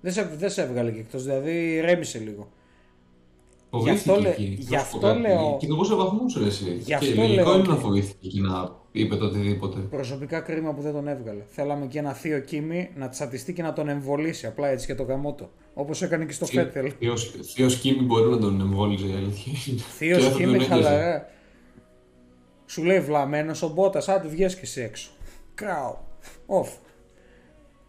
[0.00, 2.48] Δεν, σε, δεν σε έβγαλε και εκτός, δηλαδή ρέμισε λίγο.
[3.70, 4.56] Φοβήθηκε αυτό λέ- εκεί.
[4.60, 5.20] γι' Να σου αυτό πω κάτι.
[5.20, 6.64] λέω- Και το πόσο βαθμούς ρε εσύ.
[6.72, 9.78] Γι' Και αυτό λογικό λέω είναι να ότι- φοβήθηκε εκεί να είπε το οτιδήποτε.
[9.80, 11.42] Προσωπικά κρίμα που δεν τον έβγαλε.
[11.46, 15.02] Θέλαμε και ένα θείο Κίμι να τσατιστεί και να τον εμβολήσει απλά έτσι για το
[15.02, 15.50] γαμώτο.
[15.74, 16.92] Όπως έκανε και στο Φέτελ.
[16.98, 19.52] Θείος- Θείος Κίμι μπορεί να τον εμβόλιζε η αλήθεια.
[19.68, 19.80] είναι.
[19.98, 20.82] Θείος Και θα Κίμι τον έκλεινε.
[20.82, 21.28] χαλαρά.
[22.66, 25.10] Σου λέει βλαμμένος ο Μπότας, άντε βγες και εσύ έξω.
[25.54, 25.96] Κράου.
[26.46, 26.68] Off.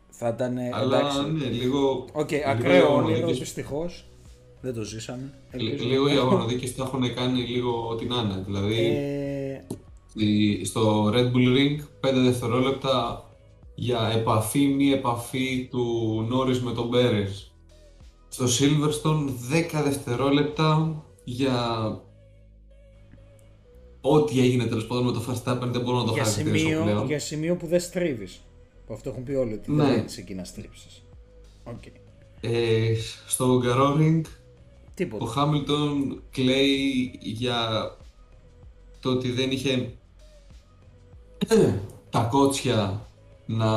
[0.09, 1.19] Θα ήταν ε, Αλλά εντάξει.
[1.31, 2.05] ναι, λίγο.
[2.13, 4.05] Οκ, λίγο ακραίο να όνειρο δείξεις- δυστυχώς.
[4.61, 5.33] Δεν το ζήσαμε.
[5.51, 5.89] Λι- Ελπίζω.
[5.89, 8.43] Λίγο οι αγωνοδίκες το έχουν κάνει λίγο ό,τι να είναι.
[8.45, 9.40] Δηλαδή, Ε, η-
[10.63, 13.25] στο Red Bull Ring 5 δευτερόλεπτα
[13.75, 15.85] για επαφή μη επαφή του
[16.33, 17.51] Norris με τον Πέρες.
[18.29, 19.29] Στο Silverstone
[19.79, 21.55] 10 δευτερόλεπτα για
[24.01, 27.05] ό,τι έγινε τέλος πάντων με το Verstappen δεν μπορώ να το για, χαρακτηρίσω σημείο, πλέον.
[27.05, 28.41] για σημείο που δεν στρίβεις.
[28.87, 29.83] Που αυτό έχουν πει όλοι ότι Ναι.
[29.85, 31.03] δεν έχεις εκεί να στρίψεις.
[31.63, 31.83] Οκ.
[32.41, 32.93] Ε,
[33.27, 35.25] στο Hungaroring ο Τίποτα.
[35.25, 37.91] Χάμιλτον κλαίει για
[38.99, 39.93] το ότι δεν είχε
[42.09, 43.05] τα κότσια
[43.45, 43.67] να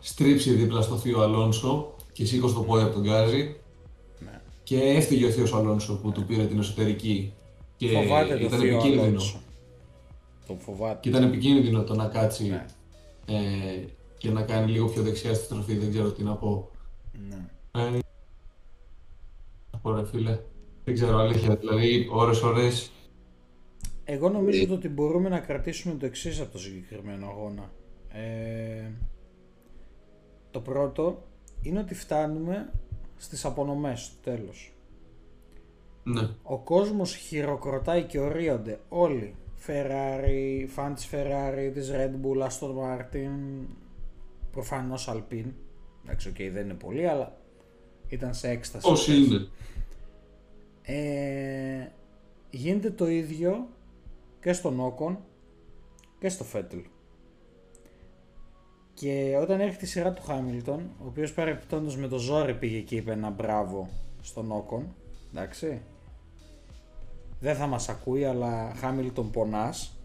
[0.00, 3.56] στρίψει δίπλα στο θείο Αλόνσο και σήκωσε το πόδι από το γκάζι
[4.18, 4.40] Ναι.
[4.62, 7.32] και έφυγε ο θείος Αλόνσο που του πήρε την εσωτερική
[7.76, 9.02] και Φοβάται το ήταν θείο επικίνδυνο.
[9.02, 9.38] Αλόνσο.
[10.46, 10.98] Τον φοβάται.
[11.02, 12.66] Και ήταν επικίνδυνο το να κάτσει Ναι.
[13.26, 13.84] ε,
[14.18, 16.70] και να κάνει λίγο πιο δεξιά στη στροφή, δεν ξέρω τι να πω.
[17.28, 17.46] Ναι.
[17.82, 17.98] Ε,
[19.82, 20.38] Ωραία φίλε,
[20.84, 22.90] δεν ξέρω αλήθεια, δηλαδή ώρες ώρες
[24.04, 27.70] Εγώ νομίζω ότι μπορούμε να κρατήσουμε το εξής από το συγκεκριμένο αγώνα.
[28.12, 28.90] Ε,
[30.50, 31.22] το πρώτο
[31.62, 32.72] είναι ότι φτάνουμε
[33.16, 34.72] στις απονομές στο τέλος.
[36.02, 36.28] ναι.
[36.42, 39.34] Ο κόσμος χειροκροτάει και ωρύονται όλοι.
[39.66, 43.66] Ferrari, φαν της Ferrari, της Red Bull, Aston Martin,
[44.50, 45.50] προφανώς Alpine.
[46.04, 47.36] Εντάξει, οκ, δεν είναι πολύ, αλλά
[48.08, 48.90] ήταν σε έκσταση.
[48.90, 49.48] Όσοι είναι.
[50.82, 51.88] Ε,
[52.50, 53.68] γίνεται το ίδιο
[54.44, 55.18] και στον Όκον
[56.18, 56.80] και στο Φέτελ.
[58.94, 62.96] Και όταν έρχεται η σειρά του Χάμιλτον, ο οποίος παρεπιπτόντως με το ζόρι πήγε και
[62.96, 63.88] είπε ένα μπράβο
[64.20, 64.94] στον Όκον,
[65.32, 65.80] εντάξει.
[67.40, 69.96] Δεν θα μας ακούει, αλλά Χάμιλτον πονάς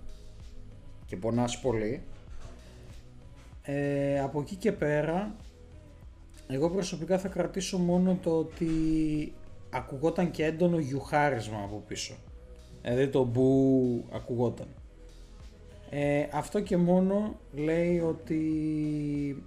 [1.06, 2.04] και πονάς πολύ.
[3.62, 5.36] Ε, από εκεί και πέρα,
[6.48, 8.70] εγώ προσωπικά θα κρατήσω μόνο το ότι
[9.70, 12.16] ακουγόταν και έντονο γιουχάρισμα από πίσω.
[12.82, 14.68] Δηλαδή το μπου ακουγόταν.
[15.90, 19.44] Ε, αυτό και μόνο λέει ότι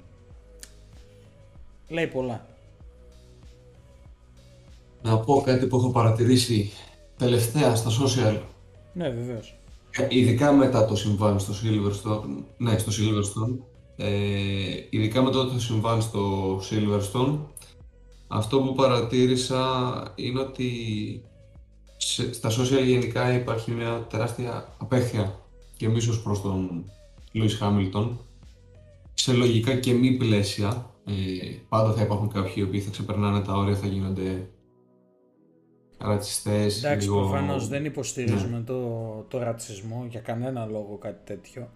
[1.89, 2.47] λέει πολλά.
[5.03, 6.71] Να πω κάτι που έχω παρατηρήσει
[7.17, 8.39] τελευταία στα social,
[8.93, 9.59] Ναι βεβαίως.
[9.91, 13.59] ε, ειδικά μετά το συμβάν στο Silverstone, ναι, στο Silverstone,
[13.97, 14.07] ε,
[14.91, 17.39] ειδικά μετά το συμβάν στο Silverstone,
[18.29, 19.67] αυτό που παρατήρησα
[20.15, 20.71] είναι ότι
[21.23, 21.32] σε-
[22.33, 25.39] στα social γενικά υπάρχει μια τεράστια απέχθεια
[25.77, 26.85] και μίσος προς τον
[27.35, 28.11] Lewis Hamilton
[29.15, 30.91] σε λογικά και μη πλαίσια.
[31.05, 31.13] Ε,
[31.69, 34.49] πάντα θα υπάρχουν κάποιοι οι οποίοι θα ξεπερνάνε τα όρια, θα γίνονται
[35.99, 37.21] ρατσιστές, Εντάξει, λίγο...
[37.21, 38.81] προφανώς δεν υποστηρίζουμε το,
[39.29, 41.71] το ρατσισμό για κανένα λόγο κάτι τέτοιο.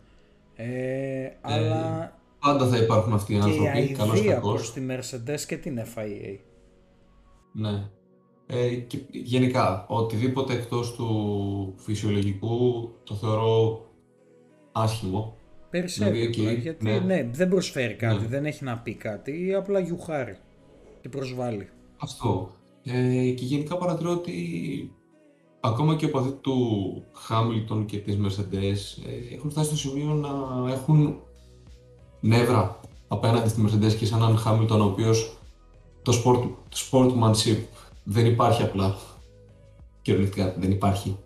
[0.54, 4.52] Ε, αλλά Πάντα θα υπάρχουν αυτοί οι και η άνθρωποι, καλώς αηδία κακώς.
[4.52, 6.38] προς τη Mercedes και την FIA.
[7.52, 7.88] Ναι.
[8.46, 13.80] Ε, και γενικά, οτιδήποτε εκτός του φυσιολογικού το θεωρώ
[14.72, 15.36] άσχημο.
[15.70, 16.98] Περισσεύει Δηλαδή, απλά, οκ, γιατί ναι.
[16.98, 17.28] ναι.
[17.32, 18.26] δεν προσφέρει κάτι, Ναι.
[18.28, 20.36] δεν έχει να πει κάτι ή απλά γιουχάρει
[21.00, 21.68] και προσβάλλει.
[21.96, 22.50] Αυτό.
[22.82, 24.32] Ε, και γενικά παρατηρώ ότι
[25.60, 26.56] ακόμα και οι οπαδοί του
[27.12, 30.28] Χάμιλτον και της Mercedes ε, έχουν φτάσει στο σημείο να
[30.72, 31.20] έχουν
[32.20, 35.38] νεύρα απέναντι στη Mercedes και σε έναν Χάμιλτον ο οποίος
[36.02, 37.58] το, sport, το sportmanship
[38.08, 38.96] δεν υπάρχει απλά.
[40.02, 41.16] Κυριολεκτικά δεν υπάρχει.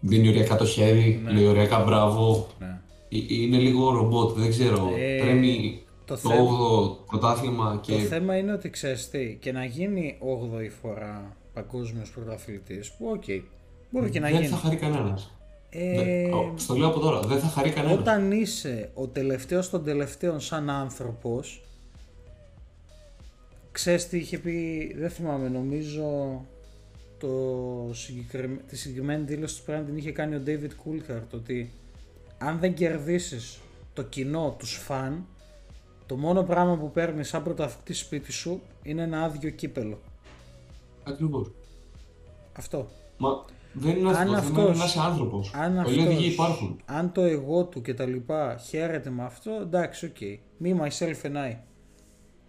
[0.00, 1.32] Δίνει οριακά το χέρι, Ναι.
[1.32, 2.46] λέει οριακά μπράβο.
[2.58, 2.66] Ναι.
[3.08, 4.90] Ε, Είναι λίγο ρομπότ, δεν ξέρω.
[4.98, 9.52] Ε, Τρέμει το το θέμα- 8ο πρωτάθλημα και Το θέμα είναι ότι ξέρεις τι, και
[9.52, 13.24] να γίνει 8η φορά παγκόσμιος πρωταθλητής, που οκ,
[13.90, 14.46] μπορεί και να δεν γίνει.
[14.46, 15.32] θα χαρεί κανένας.
[15.70, 17.98] Ε, Δεν- ο- στο λέω από τώρα, δεν θα χαρεί κανένας.
[17.98, 21.62] όταν είσαι ο τελευταίος των τελευταίων σαν άνθρωπος,
[23.74, 26.40] ξέρεις τι είχε πει, δεν θυμάμαι, νομίζω
[27.18, 27.30] το
[27.92, 31.70] συγκεκριμέ- τη συγκεκριμένη δήλωση του πρέπει να την είχε κάνει ο David Coulthard, ότι
[32.38, 33.58] αν δεν κερδίσεις
[33.92, 35.26] το κοινό, τους φαν,
[36.06, 39.98] το μόνο πράγμα που παίρνεις σαν πρωταθλητή σπίτι σου είναι ένα άδειο κύπελο.
[41.04, 41.50] Ακριβώς.
[42.52, 42.88] Αυτό.
[43.18, 44.20] Μα δεν είναι αυτό.
[44.20, 45.50] Αν Το θέμα είναι αυτός- να είσαι άνθρωπος.
[45.54, 46.80] Αν Πολλοί οδηγοί αυτός, υπάρχουν.
[46.84, 50.16] αν το εγώ του και τα λοιπά χαίρεται με αυτό, εντάξει, οκ.
[50.62, 51.56] Me, myself and I.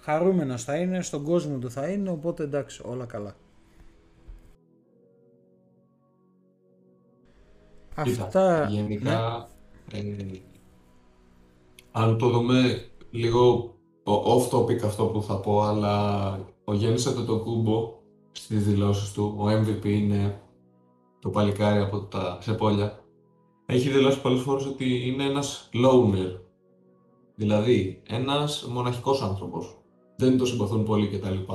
[0.05, 3.35] Χαρούμενος θα είναι, στον κόσμο του θα είναι, οπότε εντάξει, όλα καλά.
[8.03, 9.47] Κοίτα, Αυτά, Γενικά,
[9.91, 10.01] ε,
[11.91, 17.93] αν το δούμε λίγο ο- off topic αυτό που θα πω, αλλά ο Γιάννης Αντετοκούμπο
[18.31, 20.41] στις δηλώσεις του, ο MVP είναι
[21.19, 22.99] το παλικάρι από τα Σεπόλια,
[23.65, 26.39] έχει δηλώσει πολλές φορές ότι είναι ένας loner.
[27.35, 29.77] Δηλαδή, ένας μοναχικός άνθρωπος.
[30.15, 31.51] Δεν το συμπαθούν πολύ κτλ.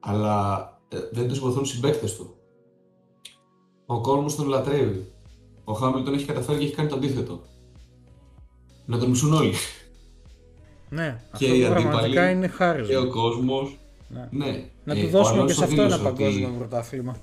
[0.00, 2.34] Αλλά ε, δεν τον συμπαθούν οι συμπαίκτες του.
[3.86, 5.12] Ο κόσμος τον λατρεύει.
[5.64, 7.40] Ο Χάμιλτον έχει καταφέρει και έχει κάνει το αντίθετο.
[8.86, 9.52] Να τον μισούν όλοι.
[10.88, 12.88] Ναι, Και αυτό οι πραγματικά αντίπαλοι είναι χάρισμα.
[12.88, 13.78] Και ο κόσμος.
[14.08, 14.28] Ναι.
[14.30, 14.64] Ναι.
[14.84, 17.16] Να Ε, του ο δώσουμε και Αλόνσος σε αυτό ένα δήλωσε ότι- παγκόσμιο πρωτάθλημα.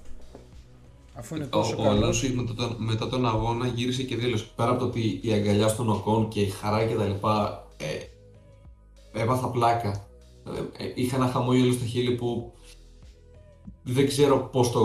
[1.18, 1.98] Αφού είναι Ο, τόσο ο καλός.
[1.98, 5.68] Αλόνσος μετά τον, μετά τον αγώνα γύρισε και δήλωσε πέρα από το ότι η αγκαλιά
[5.68, 10.08] στον Οκόν και η χαρά και τα λοιπά ε, έπαθα πλάκα.
[10.46, 12.54] Ε, ε, είχα ένα χαμόγελο στο χείλη που
[13.84, 14.82] δεν ξέρω πώς, το,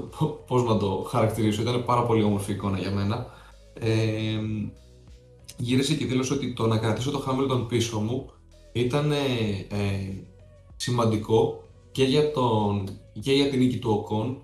[0.48, 1.62] πώς να το χαρακτηρίσω.
[1.62, 3.26] Ήταν πάρα πολύ όμορφη εικόνα για μένα.
[3.80, 4.40] Ε,
[5.56, 8.30] γύρισε και δήλωσε ότι το να κρατήσω το Χάμιλτον πίσω μου
[8.72, 9.16] ήταν ε,
[9.68, 10.24] ε,
[10.76, 12.88] σημαντικό και για, τον,
[13.20, 14.42] και για την νίκη του Οκόν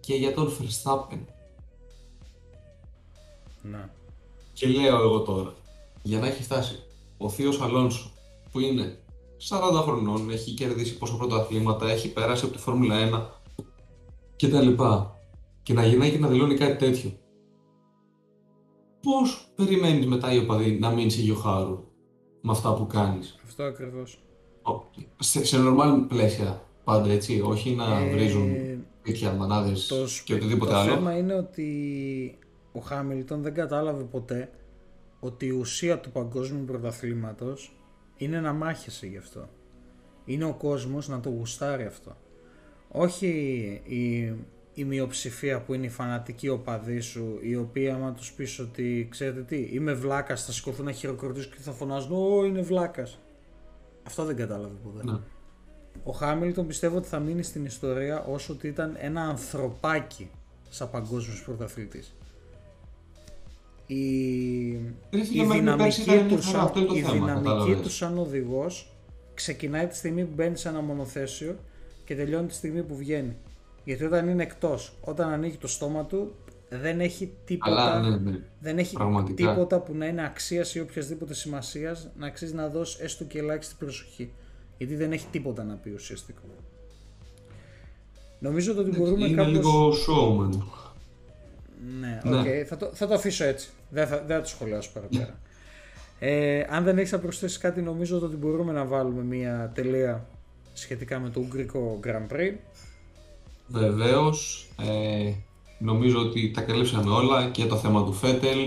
[0.00, 1.18] και για τον Verstappen.
[3.62, 3.90] Ναι.
[4.52, 5.54] Και λέω εγώ τώρα,
[6.02, 6.82] για να έχει φτάσει
[7.18, 8.10] ο θείος Αλόνσο,
[8.52, 8.98] που είναι
[9.48, 13.26] 40 χρονών, έχει κερδίσει πόσα πρωταθλήματα, έχει περάσει από τη Φόρμουλα 1
[14.36, 15.18] και τα λοιπά,
[15.62, 17.12] και να γυρνάει και να δηλώνει κάτι τέτοιο.
[19.02, 21.84] Πώς περιμένεις μετά οι οπαδοί να μην είσαι γιοχάρου
[22.40, 24.18] με αυτά που κάνεις; Αυτό ακριβώς.
[24.62, 28.52] Ο- Σε, σε normal πλαίσια πάντα έτσι, όχι να Ε, βρίζουν
[29.02, 30.92] τέτοια μανάδες Το, σ- και οτιδήποτε το άλλο.
[30.94, 32.38] θέμα είναι ότι
[32.72, 34.50] ο Χάμιλτον δεν κατάλαβε ποτέ
[35.20, 37.76] ότι η ουσία του παγκόσμιου πρωταθλήματος
[38.16, 39.48] είναι να μάχεσαι γι' αυτό.
[40.24, 42.16] Είναι ο κόσμος να το γουστάρει αυτό.
[42.88, 43.28] Όχι
[43.84, 44.22] η,
[44.74, 49.42] η μειοψηφία που είναι η φανατική οπαδοί σου, οι οποίοι άμα τους πεις ότι ξέρετε
[49.42, 53.18] τι, είμαι βλάκας, θα σηκωθούν να χειροκροτήσουν και θα φωνάζουν «Ω, είναι βλάκας».
[54.06, 55.04] Αυτό δεν κατάλαβε ποτέ.
[55.04, 55.18] Ναι.
[56.04, 60.30] Ο Χάμιλτον πιστεύω ότι θα μείνει στην ιστορία όσο ότι ήταν ένα ανθρωπάκι
[60.68, 62.14] σαν παγκόσμιος πρωταθλητής.
[63.86, 63.96] Η,
[65.10, 67.00] Ρε φίλε, η μέχρι πέρσι δυναμική, ήταν μια τους χαρά, σαν, αυτό είναι το η
[67.00, 67.80] θέμα, δυναμική κατάλαβες.
[67.80, 68.92] τους σαν οδηγός
[69.34, 71.56] ξεκινάει τη στιγμή που μπαίνει σε ένα μονοθέσιο
[72.04, 73.36] και τελειώνει τη στιγμή που βγαίνει.
[73.84, 76.34] Γιατί όταν είναι εκτός, όταν ανοίγει το στόμα του,
[76.68, 78.38] δεν έχει τίποτα, Αλλά ναι, ναι.
[78.60, 79.34] δεν έχει πραγματικά.
[79.50, 83.74] τίποτα που να είναι αξίας ή οποιασδήποτε σημασίας να αξίζει να δώσει έστω και ελάχιστη
[83.78, 84.32] προσοχή.
[84.78, 86.40] Γιατί δεν έχει τίποτα να πει ουσιαστικά.
[88.38, 89.52] Νομίζω ότι μπορούμε Είναι κάπως...
[89.52, 90.50] λίγο showman.
[92.00, 92.38] Ναι, Ναι.
[92.38, 92.46] οκ.
[92.68, 93.68] Θα, το, θα το αφήσω έτσι.
[93.90, 95.38] Δεν θα, δεν θα το σχολιάσω παραπέρα.
[96.18, 100.26] Ε, αν δεν έχεις να προσθέσεις κάτι, νομίζω ότι μπορούμε να βάλουμε μια τελεία
[100.74, 102.54] σχετικά με το Ουγγρικό Grand Prix.
[103.66, 105.32] Βεβαίως, ε,
[105.78, 108.58] νομίζω ότι τα καλύψαμε όλα και το θέμα του Φέτελ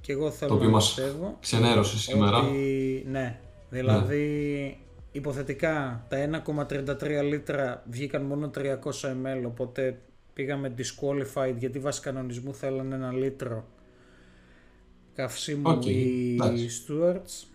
[0.00, 2.36] Και εγώ θέλω Το οποίο να μας πιστεύω ξενέρωσε σήμερα.
[2.38, 3.38] ότι ναι,
[3.70, 4.78] δηλαδή
[5.12, 8.60] υποθετικά τα 1,33 λίτρα βγήκαν μόνο 300
[9.08, 9.98] ml οπότε
[10.34, 13.68] πήγαμε disqualified γιατί βάσει κανονισμού θέλανε ένα λίτρο
[15.14, 16.84] καυσίμου Οκ, οι εντάξει.
[16.88, 17.46] stewards.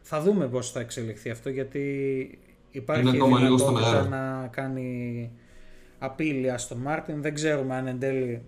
[0.00, 2.38] Θα δούμε πώς θα εξελιχθεί αυτό γιατί
[2.70, 4.40] υπάρχει Είναι η ακόμα λίγο στον δυνατότητα αέρα.
[4.40, 5.30] να κάνει
[5.98, 7.22] appeal η Aston Martin.
[7.22, 8.42] Δεν ξέρουμε αν εν τέλει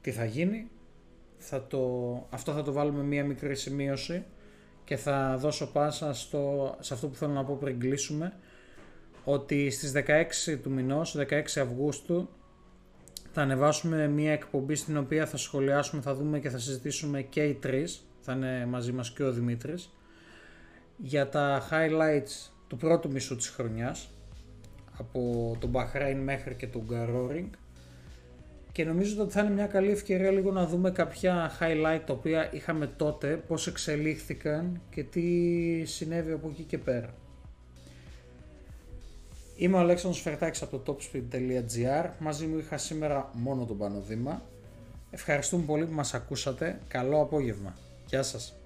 [0.00, 0.68] τι θα γίνει.
[1.38, 4.24] Θα το, αυτό θα το βάλουμε μία μικρή σημείωση
[4.84, 8.32] και θα δώσω πάσα στο, σε αυτό που θέλω να πω πριν κλείσουμε
[9.24, 12.28] ότι στις 16 του μηνός, 16 Αυγούστου
[13.32, 17.54] θα ανεβάσουμε μία εκπομπή στην οποία θα σχολιάσουμε, θα δούμε και θα συζητήσουμε και οι
[17.54, 19.90] τρεις, θα είναι μαζί μας και ο Δημήτρης,
[20.96, 24.10] για τα highlights του πρώτου μισού της χρονιάς,
[24.98, 27.48] από τον Bahrain μέχρι και τον Γκαρόρινγκ.
[28.72, 32.52] Και νομίζω ότι θα είναι μια καλή ευκαιρία λίγο να δούμε κάποια highlight τα οποία
[32.52, 37.14] είχαμε τότε, πώς εξελίχθηκαν και τι συνέβη από εκεί και πέρα.
[39.60, 42.10] Είμαι ο Αλέξανδρος Φερτάκης από το topspeed.gr.
[42.18, 44.42] Μαζί μου είχα σήμερα μόνο τον Πανοδήμα.
[45.10, 46.80] Ευχαριστούμε πολύ που μας ακούσατε.
[46.88, 47.76] Καλό απόγευμα.
[48.06, 48.57] Γεια σας.